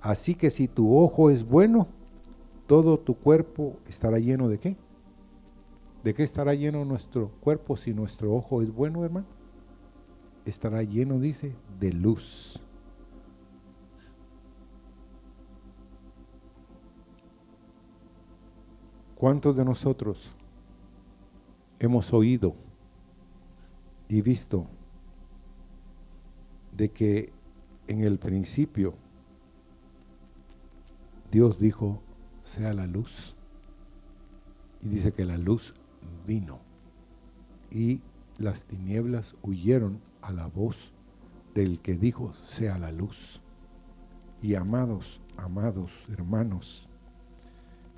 Así 0.05 0.35
que 0.35 0.51
si 0.51 0.69
tu 0.69 0.95
ojo 0.99 1.31
es 1.31 1.49
bueno, 1.49 1.89
todo 2.67 2.99
tu 2.99 3.15
cuerpo 3.15 3.79
estará 3.89 4.19
lleno 4.19 4.51
de 4.51 4.59
qué? 4.59 4.77
¿De 6.03 6.13
qué 6.13 6.23
estará 6.23 6.53
lleno 6.53 6.85
nuestro 6.85 7.31
cuerpo 7.41 7.79
si 7.79 7.95
nuestro 7.95 8.35
ojo 8.35 8.61
es 8.61 8.71
bueno, 8.71 9.03
hermano? 9.03 9.27
Estará 10.45 10.83
lleno, 10.83 11.19
dice, 11.19 11.55
de 11.81 11.91
luz. 11.95 12.61
¿Cuántos 19.15 19.57
de 19.57 19.65
nosotros 19.65 20.37
hemos 21.79 22.13
oído 22.13 22.55
y 24.09 24.21
visto 24.21 24.67
de 26.73 26.91
que 26.91 27.33
en 27.87 28.05
el 28.05 28.19
principio 28.19 29.03
Dios 31.35 31.59
dijo, 31.59 32.01
sea 32.45 32.73
la 32.75 32.87
luz. 32.87 33.35
Y 34.81 34.89
dice 34.89 35.11
que 35.11 35.25
la 35.25 35.37
luz 35.37 35.75
vino. 36.29 36.61
Y 37.73 38.03
las 38.39 38.67
tinieblas 38.67 39.35
huyeron 39.43 39.99
a 40.23 40.33
la 40.33 40.47
voz 40.47 40.93
del 41.53 41.81
que 41.81 41.97
dijo, 41.97 42.35
sea 42.35 42.79
la 42.79 42.93
luz. 42.93 43.41
Y 44.43 44.55
amados, 44.55 45.21
amados 45.37 45.91
hermanos, 46.09 46.89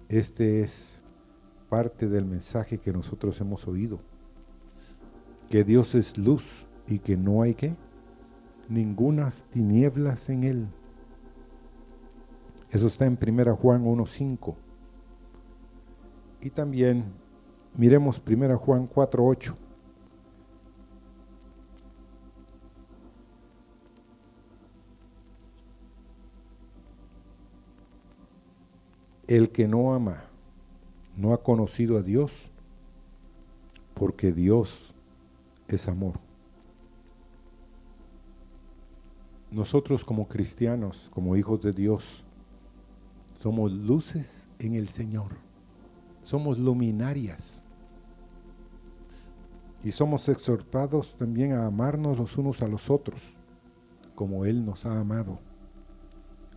este 0.08 0.62
es 0.62 1.02
parte 1.68 2.08
del 2.08 2.24
mensaje 2.24 2.78
que 2.78 2.90
nosotros 2.90 3.38
hemos 3.42 3.68
oído. 3.68 4.00
Que 5.50 5.62
Dios 5.62 5.94
es 5.94 6.16
luz 6.16 6.64
y 6.86 7.00
que 7.00 7.18
no 7.18 7.42
hay 7.42 7.52
que 7.52 7.76
ningunas 8.70 9.44
tinieblas 9.50 10.30
en 10.30 10.44
él. 10.44 10.68
Eso 12.70 12.86
está 12.88 13.06
en 13.06 13.18
1 13.20 13.56
Juan 13.56 13.84
1.5. 13.84 14.54
Y 16.40 16.50
también 16.50 17.04
miremos 17.76 18.20
1 18.26 18.58
Juan 18.58 18.88
4.8. 18.88 19.54
El 29.26 29.50
que 29.50 29.66
no 29.66 29.92
ama 29.92 30.22
no 31.16 31.32
ha 31.32 31.42
conocido 31.42 31.98
a 31.98 32.02
Dios 32.02 32.32
porque 33.94 34.30
Dios 34.30 34.94
es 35.66 35.88
amor. 35.88 36.20
Nosotros 39.50 40.04
como 40.04 40.28
cristianos, 40.28 41.10
como 41.12 41.34
hijos 41.34 41.62
de 41.62 41.72
Dios, 41.72 42.25
somos 43.46 43.70
luces 43.70 44.48
en 44.58 44.74
el 44.74 44.88
Señor. 44.88 45.36
Somos 46.24 46.58
luminarias. 46.58 47.62
Y 49.84 49.92
somos 49.92 50.28
exhortados 50.28 51.14
también 51.16 51.52
a 51.52 51.64
amarnos 51.64 52.18
los 52.18 52.36
unos 52.38 52.60
a 52.62 52.66
los 52.66 52.90
otros, 52.90 53.22
como 54.16 54.46
Él 54.46 54.66
nos 54.66 54.84
ha 54.84 54.98
amado. 54.98 55.38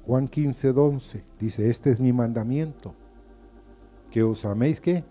Juan 0.04 0.28
15, 0.28 0.69
11 0.71 1.23
dice, 1.39 1.69
este 1.69 1.91
es 1.91 1.99
mi 1.99 2.12
mandamiento, 2.12 2.95
que 4.10 4.23
os 4.23 4.43
améis 4.43 4.82
que 4.82 5.04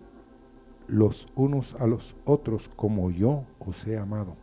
los 0.88 1.28
unos 1.36 1.76
a 1.76 1.86
los 1.86 2.16
otros 2.24 2.68
como 2.74 3.12
yo 3.12 3.44
os 3.60 3.86
he 3.86 3.96
amado. 3.96 4.34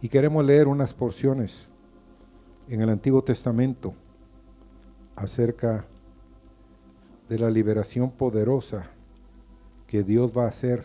Y 0.00 0.08
queremos 0.08 0.42
leer 0.42 0.68
unas 0.68 0.94
porciones 0.94 1.68
en 2.66 2.80
el 2.80 2.88
Antiguo 2.88 3.22
Testamento 3.22 3.92
acerca 5.16 5.86
de 7.28 7.38
la 7.38 7.50
liberación 7.50 8.10
poderosa 8.10 8.90
que 9.86 10.02
Dios 10.02 10.32
va 10.36 10.44
a 10.44 10.48
hacer 10.48 10.84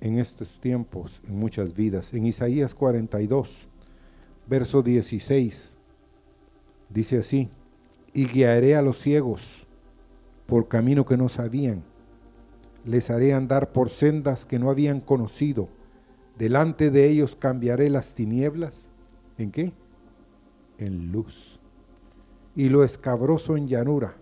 en 0.00 0.18
estos 0.18 0.60
tiempos, 0.60 1.20
en 1.26 1.38
muchas 1.38 1.74
vidas. 1.74 2.12
En 2.12 2.26
Isaías 2.26 2.74
42, 2.74 3.50
verso 4.46 4.82
16, 4.82 5.76
dice 6.90 7.18
así, 7.18 7.48
y 8.12 8.26
guiaré 8.26 8.76
a 8.76 8.82
los 8.82 9.00
ciegos 9.00 9.66
por 10.46 10.68
camino 10.68 11.06
que 11.06 11.16
no 11.16 11.28
sabían, 11.28 11.82
les 12.84 13.08
haré 13.10 13.32
andar 13.32 13.72
por 13.72 13.88
sendas 13.88 14.44
que 14.44 14.58
no 14.58 14.70
habían 14.70 15.00
conocido, 15.00 15.68
delante 16.38 16.90
de 16.90 17.08
ellos 17.08 17.34
cambiaré 17.34 17.88
las 17.88 18.12
tinieblas, 18.12 18.86
¿en 19.38 19.50
qué? 19.50 19.72
En 20.78 21.12
luz, 21.12 21.60
y 22.54 22.68
lo 22.68 22.84
escabroso 22.84 23.56
en 23.56 23.68
llanura. 23.68 24.16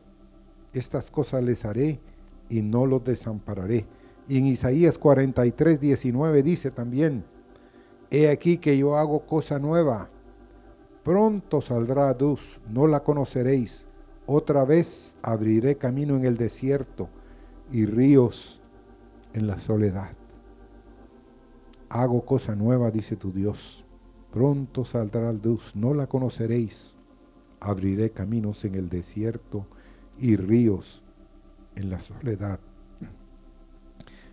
Estas 0.73 1.11
cosas 1.11 1.43
les 1.43 1.65
haré 1.65 2.01
y 2.49 2.62
no 2.62 2.87
los 2.87 3.05
desampararé 3.05 3.87
y 4.29 4.38
en 4.38 4.47
Isaías 4.47 4.99
43, 4.99 5.81
19 5.81 6.43
dice 6.43 6.71
también, 6.71 7.25
He 8.11 8.29
aquí 8.29 8.59
que 8.59 8.77
yo 8.77 8.97
hago 8.97 9.27
cosa 9.27 9.59
nueva, 9.59 10.09
pronto 11.03 11.61
saldrá 11.61 12.15
luz, 12.15 12.61
no 12.69 12.87
la 12.87 13.01
conoceréis, 13.01 13.87
otra 14.27 14.65
vez 14.65 15.17
abriré 15.23 15.77
camino 15.77 16.17
en 16.17 16.25
el 16.25 16.37
desierto 16.37 17.09
y 17.71 17.87
ríos 17.87 18.61
en 19.33 19.47
la 19.47 19.59
soledad. 19.59 20.12
Hago 21.88 22.25
cosa 22.25 22.55
nueva, 22.55 22.91
dice 22.91 23.17
tu 23.17 23.33
Dios, 23.33 23.82
pronto 24.33 24.85
saldrá 24.85 25.29
a 25.29 25.33
luz, 25.33 25.77
no 25.77 25.95
la 25.95 26.07
conoceréis, 26.07 26.97
abriré 27.61 28.11
caminos 28.11 28.64
en 28.64 28.75
el 28.75 28.88
desierto 28.88 29.66
y 30.18 30.37
ríos 30.37 31.03
en 31.77 31.90
la 31.90 32.01
soledad. 32.01 32.59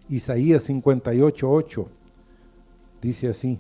Isaías 0.08 0.64
58, 0.64 1.52
8 1.52 1.88
dice 3.02 3.28
así. 3.28 3.60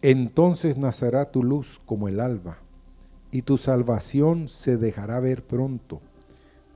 Entonces 0.00 0.76
nacerá 0.76 1.30
tu 1.30 1.42
luz 1.42 1.80
como 1.84 2.08
el 2.08 2.20
alba, 2.20 2.58
y 3.30 3.42
tu 3.42 3.58
salvación 3.58 4.48
se 4.48 4.76
dejará 4.76 5.20
ver 5.20 5.44
pronto, 5.44 6.00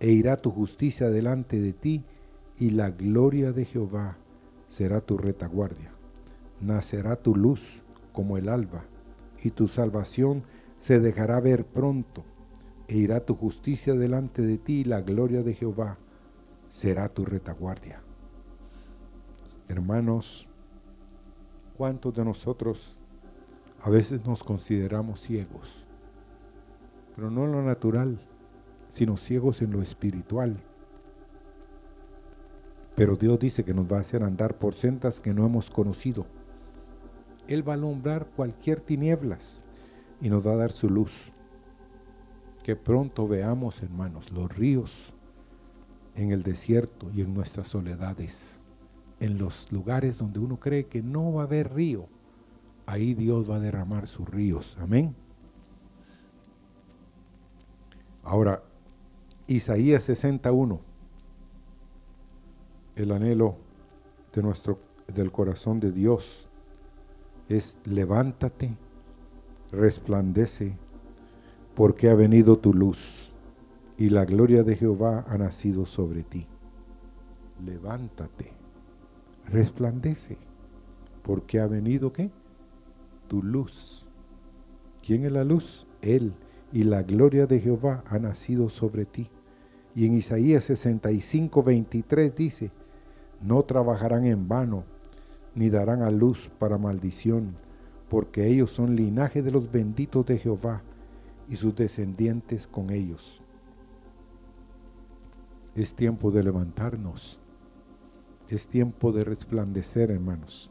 e 0.00 0.10
irá 0.10 0.36
tu 0.36 0.50
justicia 0.50 1.08
delante 1.08 1.60
de 1.60 1.72
ti, 1.72 2.04
y 2.58 2.70
la 2.70 2.90
gloria 2.90 3.52
de 3.52 3.64
Jehová 3.64 4.18
será 4.72 5.02
tu 5.02 5.18
retaguardia. 5.18 5.90
Nacerá 6.60 7.16
tu 7.16 7.36
luz 7.36 7.82
como 8.12 8.38
el 8.38 8.48
alba, 8.48 8.84
y 9.42 9.50
tu 9.50 9.68
salvación 9.68 10.44
se 10.78 10.98
dejará 10.98 11.40
ver 11.40 11.66
pronto, 11.66 12.24
e 12.88 12.96
irá 12.96 13.20
tu 13.20 13.34
justicia 13.34 13.94
delante 13.94 14.40
de 14.40 14.56
ti 14.56 14.80
y 14.80 14.84
la 14.84 15.02
gloria 15.02 15.42
de 15.42 15.54
Jehová 15.54 15.98
será 16.68 17.08
tu 17.10 17.26
retaguardia. 17.26 18.02
Hermanos, 19.68 20.48
¿cuántos 21.76 22.14
de 22.14 22.24
nosotros 22.24 22.98
a 23.82 23.90
veces 23.90 24.24
nos 24.24 24.42
consideramos 24.42 25.20
ciegos? 25.20 25.86
Pero 27.14 27.30
no 27.30 27.44
en 27.44 27.52
lo 27.52 27.62
natural, 27.62 28.20
sino 28.88 29.18
ciegos 29.18 29.60
en 29.60 29.72
lo 29.72 29.82
espiritual. 29.82 30.56
Pero 32.94 33.16
Dios 33.16 33.38
dice 33.38 33.64
que 33.64 33.74
nos 33.74 33.90
va 33.90 33.98
a 33.98 34.00
hacer 34.00 34.22
andar 34.22 34.58
por 34.58 34.74
sendas 34.74 35.20
que 35.20 35.34
no 35.34 35.46
hemos 35.46 35.70
conocido. 35.70 36.26
Él 37.48 37.66
va 37.66 37.72
a 37.72 37.76
alumbrar 37.76 38.26
cualquier 38.36 38.80
tinieblas 38.80 39.64
y 40.20 40.28
nos 40.28 40.46
va 40.46 40.52
a 40.52 40.56
dar 40.56 40.72
su 40.72 40.88
luz 40.88 41.32
que 42.62 42.76
pronto 42.76 43.26
veamos, 43.26 43.82
hermanos, 43.82 44.30
los 44.30 44.54
ríos 44.56 45.12
en 46.14 46.30
el 46.30 46.42
desierto 46.42 47.10
y 47.12 47.22
en 47.22 47.34
nuestras 47.34 47.68
soledades, 47.68 48.58
en 49.20 49.38
los 49.38 49.70
lugares 49.72 50.18
donde 50.18 50.38
uno 50.38 50.60
cree 50.60 50.86
que 50.86 51.02
no 51.02 51.32
va 51.32 51.42
a 51.42 51.46
haber 51.46 51.74
río, 51.74 52.08
ahí 52.86 53.14
Dios 53.14 53.50
va 53.50 53.56
a 53.56 53.60
derramar 53.60 54.06
sus 54.06 54.28
ríos. 54.28 54.76
Amén. 54.80 55.14
Ahora, 58.22 58.62
Isaías 59.48 60.04
61, 60.04 60.80
el 62.96 63.12
anhelo 63.12 63.56
del 65.14 65.32
corazón 65.32 65.80
de 65.80 65.92
Dios 65.92 66.48
es 67.48 67.76
levántate, 67.84 68.76
resplandece 69.70 70.76
porque 71.74 72.08
ha 72.08 72.14
venido 72.14 72.58
tu 72.58 72.72
luz 72.72 73.32
y 74.02 74.08
la 74.08 74.24
gloria 74.24 74.62
de 74.62 74.76
Jehová 74.76 75.24
ha 75.28 75.38
nacido 75.38 75.86
sobre 75.86 76.22
ti. 76.22 76.46
Levántate, 77.64 78.52
resplandece, 79.48 80.38
porque 81.22 81.60
ha 81.60 81.66
venido 81.66 82.12
qué? 82.12 82.30
Tu 83.28 83.42
luz. 83.42 84.06
¿Quién 85.06 85.24
es 85.24 85.32
la 85.32 85.44
luz? 85.44 85.86
Él. 86.00 86.32
Y 86.72 86.84
la 86.84 87.02
gloria 87.02 87.46
de 87.46 87.60
Jehová 87.60 88.02
ha 88.08 88.18
nacido 88.18 88.68
sobre 88.70 89.04
ti. 89.04 89.28
Y 89.94 90.06
en 90.06 90.14
Isaías 90.14 90.64
65, 90.64 91.62
23 91.62 92.34
dice, 92.34 92.70
no 93.42 93.62
trabajarán 93.64 94.26
en 94.26 94.48
vano, 94.48 94.84
ni 95.54 95.68
darán 95.68 96.02
a 96.02 96.10
luz 96.10 96.50
para 96.58 96.78
maldición, 96.78 97.54
porque 98.08 98.46
ellos 98.46 98.70
son 98.70 98.96
linaje 98.96 99.42
de 99.42 99.50
los 99.50 99.70
benditos 99.70 100.24
de 100.26 100.38
Jehová 100.38 100.82
y 101.48 101.56
sus 101.56 101.74
descendientes 101.74 102.66
con 102.66 102.90
ellos. 102.90 103.42
Es 105.74 105.94
tiempo 105.94 106.30
de 106.30 106.42
levantarnos. 106.42 107.40
Es 108.48 108.68
tiempo 108.68 109.12
de 109.12 109.24
resplandecer, 109.24 110.10
hermanos. 110.10 110.70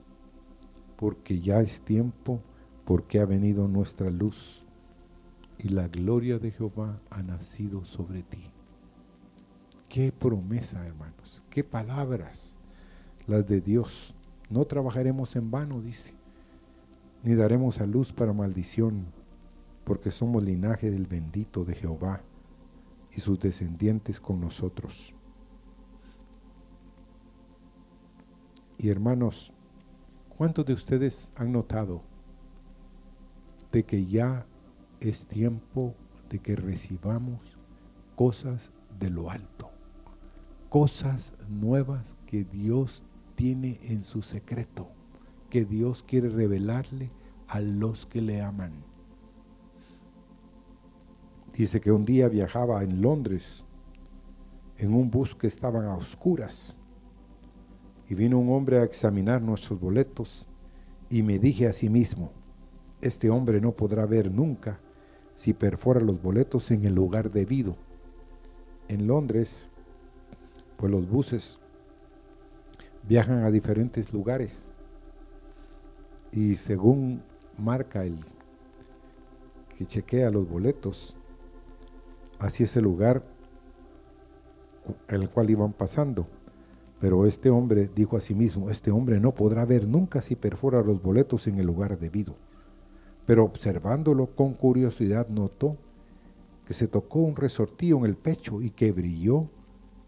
Porque 0.95 1.39
ya 1.39 1.61
es 1.61 1.81
tiempo, 1.81 2.41
porque 2.85 3.19
ha 3.19 3.25
venido 3.25 3.67
nuestra 3.67 4.11
luz 4.11 4.61
y 5.57 5.69
la 5.69 5.87
gloria 5.87 6.37
de 6.37 6.51
Jehová 6.51 6.99
ha 7.09 7.23
nacido 7.23 7.85
sobre 7.85 8.21
ti. 8.21 8.43
Qué 9.89 10.11
promesa, 10.11 10.85
hermanos. 10.85 11.41
Qué 11.49 11.63
palabras 11.63 12.55
las 13.27 13.47
de 13.47 13.61
Dios. 13.61 14.15
No 14.49 14.65
trabajaremos 14.65 15.35
en 15.35 15.51
vano, 15.51 15.81
dice, 15.81 16.13
ni 17.23 17.35
daremos 17.35 17.79
a 17.79 17.85
luz 17.85 18.11
para 18.11 18.33
maldición 18.33 19.05
porque 19.83 20.11
somos 20.11 20.43
linaje 20.43 20.91
del 20.91 21.07
bendito 21.07 21.65
de 21.65 21.75
Jehová 21.75 22.21
y 23.11 23.21
sus 23.21 23.39
descendientes 23.39 24.19
con 24.19 24.39
nosotros. 24.39 25.13
Y 28.77 28.89
hermanos, 28.89 29.53
¿cuántos 30.37 30.65
de 30.65 30.73
ustedes 30.73 31.31
han 31.35 31.51
notado 31.51 32.01
de 33.71 33.83
que 33.83 34.05
ya 34.05 34.45
es 34.99 35.25
tiempo 35.25 35.95
de 36.29 36.39
que 36.39 36.55
recibamos 36.55 37.39
cosas 38.15 38.71
de 38.99 39.09
lo 39.09 39.29
alto? 39.29 39.69
Cosas 40.69 41.35
nuevas 41.49 42.15
que 42.25 42.43
Dios 42.43 43.03
tiene 43.41 43.79
en 43.81 44.03
su 44.03 44.21
secreto, 44.21 44.91
que 45.49 45.65
Dios 45.65 46.03
quiere 46.03 46.29
revelarle 46.29 47.09
a 47.47 47.59
los 47.59 48.05
que 48.05 48.21
le 48.21 48.39
aman. 48.39 48.71
Dice 51.51 51.81
que 51.81 51.91
un 51.91 52.05
día 52.05 52.27
viajaba 52.27 52.83
en 52.83 53.01
Londres 53.01 53.63
en 54.77 54.93
un 54.93 55.09
bus 55.09 55.33
que 55.33 55.47
estaban 55.47 55.85
a 55.85 55.95
oscuras 55.95 56.77
y 58.07 58.13
vino 58.13 58.37
un 58.37 58.53
hombre 58.53 58.77
a 58.77 58.83
examinar 58.83 59.41
nuestros 59.41 59.79
boletos 59.79 60.45
y 61.09 61.23
me 61.23 61.39
dije 61.39 61.65
a 61.65 61.73
sí 61.73 61.89
mismo, 61.89 62.31
este 63.01 63.31
hombre 63.31 63.59
no 63.59 63.71
podrá 63.71 64.05
ver 64.05 64.29
nunca 64.29 64.79
si 65.33 65.53
perfora 65.53 65.99
los 65.99 66.21
boletos 66.21 66.69
en 66.69 66.85
el 66.85 66.93
lugar 66.93 67.31
debido. 67.31 67.75
En 68.87 69.07
Londres, 69.07 69.65
pues 70.77 70.91
los 70.91 71.09
buses 71.09 71.60
viajan 73.11 73.43
a 73.43 73.51
diferentes 73.51 74.13
lugares 74.13 74.63
y 76.31 76.55
según 76.55 77.21
marca 77.57 78.05
el 78.05 78.17
que 79.77 79.85
chequea 79.85 80.31
los 80.31 80.47
boletos, 80.47 81.17
Así 82.39 82.63
es 82.63 82.77
el 82.77 82.85
lugar 82.85 83.21
en 85.09 85.21
el 85.21 85.29
cual 85.29 85.49
iban 85.49 85.73
pasando. 85.73 86.25
Pero 87.01 87.27
este 87.27 87.49
hombre 87.49 87.89
dijo 87.93 88.15
a 88.15 88.21
sí 88.21 88.33
mismo, 88.33 88.69
este 88.69 88.91
hombre 88.91 89.19
no 89.19 89.33
podrá 89.33 89.65
ver 89.65 89.89
nunca 89.89 90.21
si 90.21 90.37
perfora 90.37 90.81
los 90.81 91.03
boletos 91.03 91.47
en 91.47 91.59
el 91.59 91.67
lugar 91.67 91.99
debido. 91.99 92.37
Pero 93.25 93.43
observándolo 93.43 94.27
con 94.27 94.53
curiosidad 94.53 95.27
notó 95.27 95.75
que 96.65 96.73
se 96.73 96.87
tocó 96.87 97.19
un 97.19 97.35
resortillo 97.35 97.97
en 97.97 98.05
el 98.05 98.15
pecho 98.15 98.61
y 98.61 98.69
que 98.69 98.93
brilló 98.93 99.49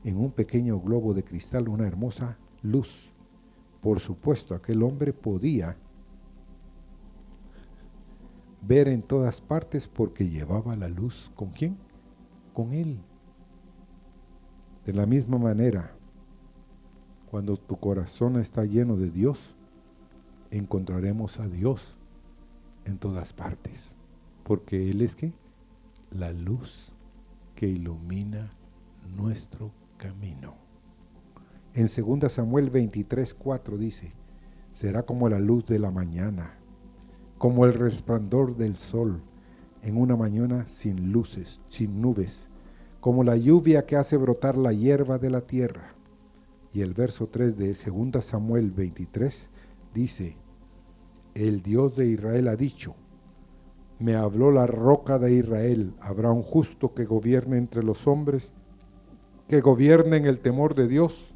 en 0.06 0.18
un 0.18 0.32
pequeño 0.32 0.80
globo 0.80 1.14
de 1.14 1.24
cristal 1.24 1.68
una 1.68 1.86
hermosa 1.86 2.38
luz. 2.64 3.12
Por 3.82 4.00
supuesto, 4.00 4.56
aquel 4.56 4.82
hombre 4.82 5.14
podía 5.14 5.78
ver 8.62 8.88
en 8.88 9.02
todas 9.04 9.42
partes 9.42 9.88
porque 9.88 10.30
llevaba 10.30 10.76
la 10.76 10.88
luz 10.88 11.30
con 11.36 11.50
quién? 11.50 11.78
con 12.54 12.74
Él. 12.74 13.00
De 14.86 14.94
la 14.94 15.06
misma 15.06 15.38
manera, 15.38 15.92
cuando 17.30 17.58
tu 17.58 17.78
corazón 17.78 18.40
está 18.40 18.64
lleno 18.64 18.96
de 18.96 19.10
Dios, 19.10 19.56
encontraremos 20.52 21.40
a 21.40 21.48
Dios 21.48 21.96
en 22.86 22.98
todas 22.98 23.34
partes, 23.34 23.96
porque 24.44 24.92
Él 24.92 25.02
es 25.02 25.16
que 25.16 25.34
la 26.12 26.32
luz 26.32 26.92
que 27.56 27.68
ilumina 27.68 28.52
nuestro 29.18 29.72
camino. 29.98 30.63
En 31.76 31.88
2 31.88 32.32
Samuel 32.32 32.70
23, 32.70 33.34
4 33.34 33.78
dice, 33.78 34.12
será 34.74 35.04
como 35.04 35.28
la 35.28 35.40
luz 35.40 35.66
de 35.66 35.80
la 35.80 35.90
mañana, 35.90 36.60
como 37.38 37.66
el 37.66 37.74
resplandor 37.74 38.56
del 38.56 38.76
sol 38.76 39.22
en 39.82 39.98
una 39.98 40.16
mañana 40.16 40.66
sin 40.68 41.12
luces, 41.12 41.60
sin 41.70 42.00
nubes, 42.00 42.50
como 43.00 43.24
la 43.24 43.36
lluvia 43.38 43.86
que 43.86 43.96
hace 43.96 44.18
brotar 44.18 44.56
la 44.56 44.72
hierba 44.72 45.18
de 45.18 45.30
la 45.30 45.42
tierra. 45.42 45.96
Y 46.72 46.82
el 46.82 46.94
verso 46.94 47.28
3 47.28 47.58
de 47.58 47.74
2 47.74 48.24
Samuel 48.24 48.72
23 48.72 49.50
dice, 49.94 50.38
el 51.34 51.64
Dios 51.64 51.96
de 51.96 52.08
Israel 52.08 52.50
ha 52.50 52.56
dicho, 52.56 52.96
me 53.98 54.16
habló 54.16 54.52
la 54.52 54.68
roca 54.68 55.18
de 55.18 55.34
Israel, 55.34 55.96
habrá 56.00 56.32
un 56.32 56.44
justo 56.44 56.94
que 56.94 57.06
gobierne 57.06 57.58
entre 57.58 57.84
los 57.84 58.06
hombres, 58.06 58.52
que 59.48 59.62
gobierne 59.62 60.18
en 60.18 60.26
el 60.26 60.40
temor 60.40 60.76
de 60.76 60.88
Dios. 60.88 61.33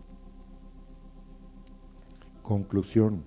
Conclusión, 2.48 3.26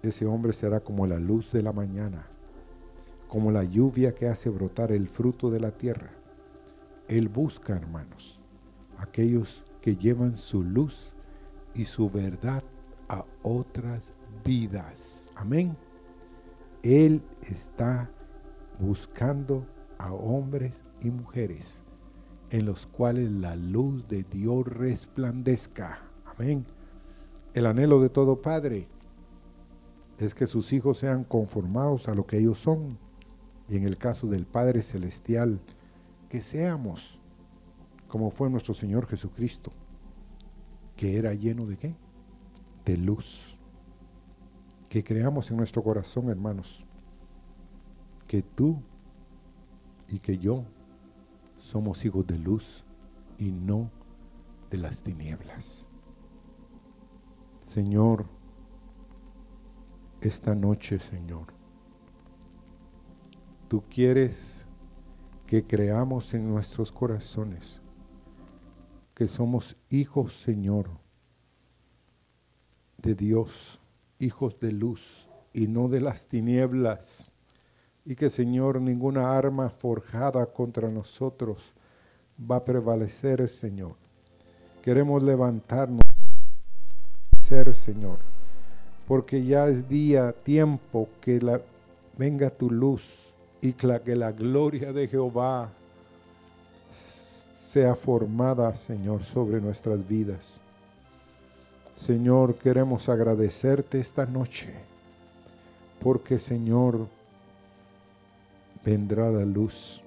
ese 0.00 0.26
hombre 0.26 0.52
será 0.52 0.78
como 0.78 1.04
la 1.04 1.18
luz 1.18 1.50
de 1.50 1.60
la 1.60 1.72
mañana, 1.72 2.28
como 3.26 3.50
la 3.50 3.64
lluvia 3.64 4.14
que 4.14 4.28
hace 4.28 4.48
brotar 4.48 4.92
el 4.92 5.08
fruto 5.08 5.50
de 5.50 5.58
la 5.58 5.72
tierra. 5.72 6.12
Él 7.08 7.28
busca, 7.28 7.74
hermanos, 7.74 8.40
aquellos 8.96 9.64
que 9.80 9.96
llevan 9.96 10.36
su 10.36 10.62
luz 10.62 11.12
y 11.74 11.86
su 11.86 12.08
verdad 12.10 12.62
a 13.08 13.24
otras 13.42 14.12
vidas. 14.44 15.32
Amén. 15.34 15.76
Él 16.84 17.24
está 17.42 18.08
buscando 18.78 19.66
a 19.98 20.12
hombres 20.12 20.84
y 21.00 21.10
mujeres 21.10 21.82
en 22.50 22.66
los 22.66 22.86
cuales 22.86 23.32
la 23.32 23.56
luz 23.56 24.06
de 24.06 24.22
Dios 24.22 24.64
resplandezca. 24.64 26.02
Amén. 26.24 26.64
El 27.52 27.66
anhelo 27.66 28.00
de 28.00 28.08
todo 28.08 28.40
padre 28.42 28.86
es 30.18 30.34
que 30.34 30.46
sus 30.46 30.72
hijos 30.72 30.98
sean 30.98 31.24
conformados 31.24 32.08
a 32.08 32.14
lo 32.14 32.26
que 32.26 32.38
ellos 32.38 32.58
son. 32.58 32.98
Y 33.68 33.76
en 33.76 33.84
el 33.84 33.98
caso 33.98 34.26
del 34.26 34.46
Padre 34.46 34.82
Celestial, 34.82 35.60
que 36.28 36.40
seamos 36.40 37.20
como 38.10 38.30
fue 38.30 38.50
nuestro 38.50 38.74
Señor 38.74 39.06
Jesucristo, 39.06 39.72
que 40.96 41.16
era 41.16 41.32
lleno 41.32 41.64
de 41.64 41.76
qué? 41.76 41.94
De 42.84 42.96
luz. 42.96 43.56
Que 44.88 45.04
creamos 45.04 45.50
en 45.50 45.56
nuestro 45.56 45.82
corazón, 45.84 46.28
hermanos, 46.28 46.84
que 48.26 48.42
tú 48.42 48.82
y 50.08 50.18
que 50.18 50.38
yo 50.38 50.64
somos 51.58 52.04
hijos 52.04 52.26
de 52.26 52.38
luz 52.38 52.84
y 53.38 53.52
no 53.52 53.90
de 54.70 54.78
las 54.78 55.00
tinieblas. 55.00 55.86
Señor, 57.72 58.26
esta 60.20 60.56
noche, 60.56 60.98
Señor, 60.98 61.54
tú 63.68 63.84
quieres 63.88 64.66
que 65.46 65.62
creamos 65.64 66.34
en 66.34 66.48
nuestros 66.48 66.90
corazones 66.90 67.80
que 69.14 69.28
somos 69.28 69.76
hijos, 69.88 70.40
Señor, 70.40 70.90
de 72.98 73.14
Dios, 73.14 73.80
hijos 74.18 74.58
de 74.58 74.72
luz 74.72 75.28
y 75.52 75.68
no 75.68 75.86
de 75.86 76.00
las 76.00 76.26
tinieblas 76.26 77.30
y 78.04 78.16
que 78.16 78.30
Señor, 78.30 78.80
ninguna 78.80 79.38
arma 79.38 79.70
forjada 79.70 80.44
contra 80.46 80.90
nosotros 80.90 81.76
va 82.50 82.56
a 82.56 82.64
prevalecer, 82.64 83.48
Señor. 83.48 83.94
Queremos 84.82 85.22
levantarnos, 85.22 86.00
Señor, 87.50 88.18
porque 89.08 89.44
ya 89.44 89.66
es 89.66 89.88
día, 89.88 90.32
tiempo 90.32 91.08
que 91.20 91.40
venga 92.16 92.48
tu 92.48 92.70
luz 92.70 93.02
y 93.60 93.72
que 93.72 94.14
la 94.14 94.30
gloria 94.30 94.92
de 94.92 95.08
Jehová 95.08 95.68
sea 96.92 97.96
formada, 97.96 98.76
Señor, 98.76 99.24
sobre 99.24 99.60
nuestras 99.60 100.06
vidas. 100.06 100.60
Señor, 101.96 102.54
queremos 102.54 103.08
agradecerte 103.08 103.98
esta 103.98 104.26
noche, 104.26 104.68
porque 106.00 106.38
Señor, 106.38 107.08
vendrá 108.84 109.28
la 109.28 109.44
luz, 109.44 110.00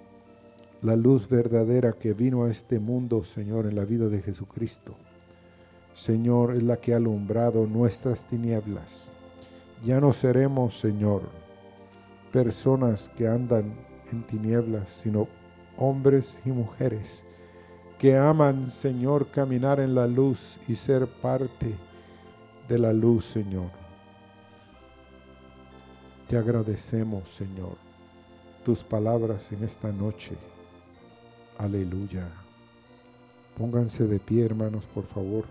la 0.81 0.95
luz 0.95 1.27
verdadera 1.27 1.91
que 1.91 2.13
vino 2.13 2.45
a 2.45 2.51
este 2.51 2.79
mundo, 2.79 3.25
Señor, 3.25 3.65
en 3.65 3.75
la 3.75 3.83
vida 3.83 4.07
de 4.07 4.21
Jesucristo. 4.21 4.95
Señor, 5.93 6.55
es 6.55 6.63
la 6.63 6.77
que 6.77 6.93
ha 6.93 6.97
alumbrado 6.97 7.67
nuestras 7.67 8.25
tinieblas. 8.25 9.11
Ya 9.83 9.99
no 9.99 10.13
seremos, 10.13 10.79
Señor, 10.79 11.23
personas 12.31 13.09
que 13.15 13.27
andan 13.27 13.73
en 14.11 14.23
tinieblas, 14.23 14.89
sino 14.89 15.27
hombres 15.77 16.39
y 16.45 16.49
mujeres 16.49 17.25
que 17.97 18.17
aman, 18.17 18.69
Señor, 18.69 19.29
caminar 19.31 19.79
en 19.79 19.95
la 19.95 20.07
luz 20.07 20.57
y 20.67 20.75
ser 20.75 21.07
parte 21.07 21.73
de 22.67 22.79
la 22.79 22.91
luz, 22.91 23.25
Señor. 23.25 23.71
Te 26.27 26.37
agradecemos, 26.37 27.29
Señor 27.29 27.93
tus 28.63 28.79
palabras 28.83 29.51
en 29.51 29.63
esta 29.63 29.91
noche. 29.91 30.35
Aleluya. 31.57 32.27
Pónganse 33.57 34.07
de 34.07 34.19
pie, 34.19 34.45
hermanos, 34.45 34.85
por 34.85 35.05
favor. 35.05 35.45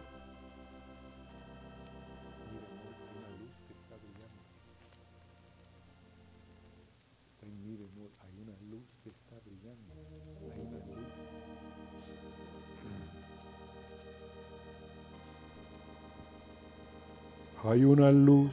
Una 18.03 18.11
luz 18.11 18.51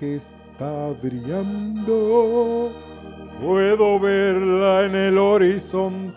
que 0.00 0.16
está 0.16 0.88
brillando 1.00 2.72
puedo 3.40 4.00
verla 4.00 4.86
en 4.86 4.96
el 4.96 5.18
horizonte. 5.18 6.16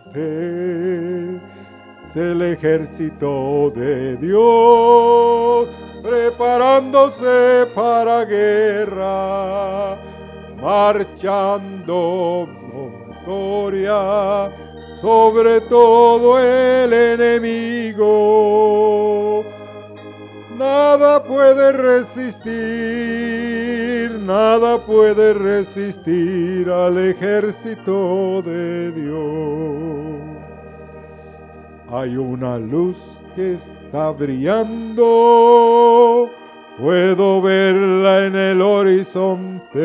Es 2.05 2.15
el 2.15 2.41
ejército 2.41 3.71
de 3.75 4.17
Dios 4.17 5.67
preparándose 6.01 7.67
para 7.75 8.25
guerra, 8.25 9.99
marchando 10.59 12.47
victoria 13.11 14.51
sobre 15.03 15.61
todo 15.61 16.39
el 16.39 16.91
enemigo. 16.93 18.01
Nada 20.61 21.23
puede 21.23 21.71
resistir 21.71 23.21
nada 24.19 24.85
puede 24.85 25.33
resistir 25.33 26.69
al 26.69 26.97
ejército 26.97 28.41
de 28.43 28.91
Dios. 28.91 30.21
Hay 31.89 32.15
una 32.15 32.57
luz 32.57 32.97
que 33.35 33.53
está 33.53 34.11
brillando, 34.11 35.05
puedo 36.77 37.41
verla 37.41 38.25
en 38.27 38.35
el 38.35 38.61
horizonte. 38.61 39.81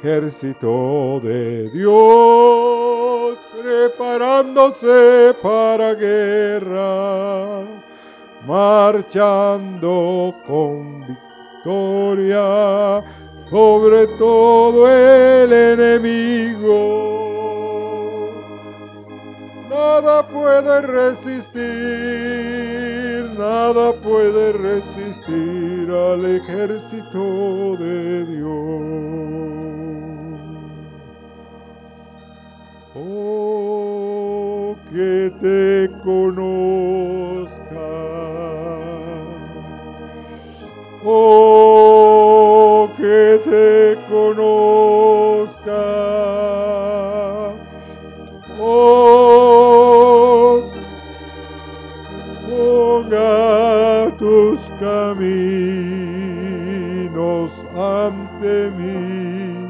Ejército 0.00 1.20
de 1.22 1.70
Dios 1.70 3.38
preparándose 3.62 5.36
para 5.40 5.94
guerra, 5.94 7.81
marchando 8.46 10.34
con 10.46 11.06
victoria 11.06 13.02
sobre 13.52 14.06
todo 14.16 14.88
el 14.88 15.52
enemigo. 15.52 17.12
Nada 19.68 20.26
puede 20.26 20.80
resistir, 20.80 21.60
nada 23.38 23.92
puede 24.00 24.52
resistir 24.52 25.90
al 25.90 26.24
ejército 26.24 27.76
de 27.78 28.24
Dios. 28.24 28.82
Oh, 32.94 34.76
que 34.90 35.30
te 35.42 35.90
conozca. 36.02 37.11
Oh, 41.14 42.88
que 42.96 43.38
te 43.44 43.98
conozca. 44.08 45.84
Oh, 48.58 49.12
ponga 52.48 54.16
tus 54.16 54.58
caminos 54.80 55.22
ante 57.76 58.70
mí 58.78 59.68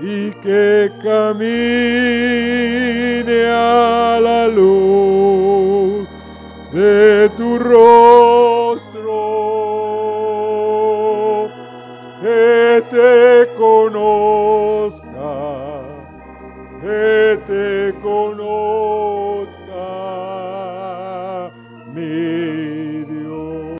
y 0.00 0.32
que 0.42 0.90
camine 1.00 1.38
a 3.46 4.18
la 4.20 4.48
luz 4.48 6.08
de 6.72 7.30
tu 7.36 7.58
rostro. 7.60 8.87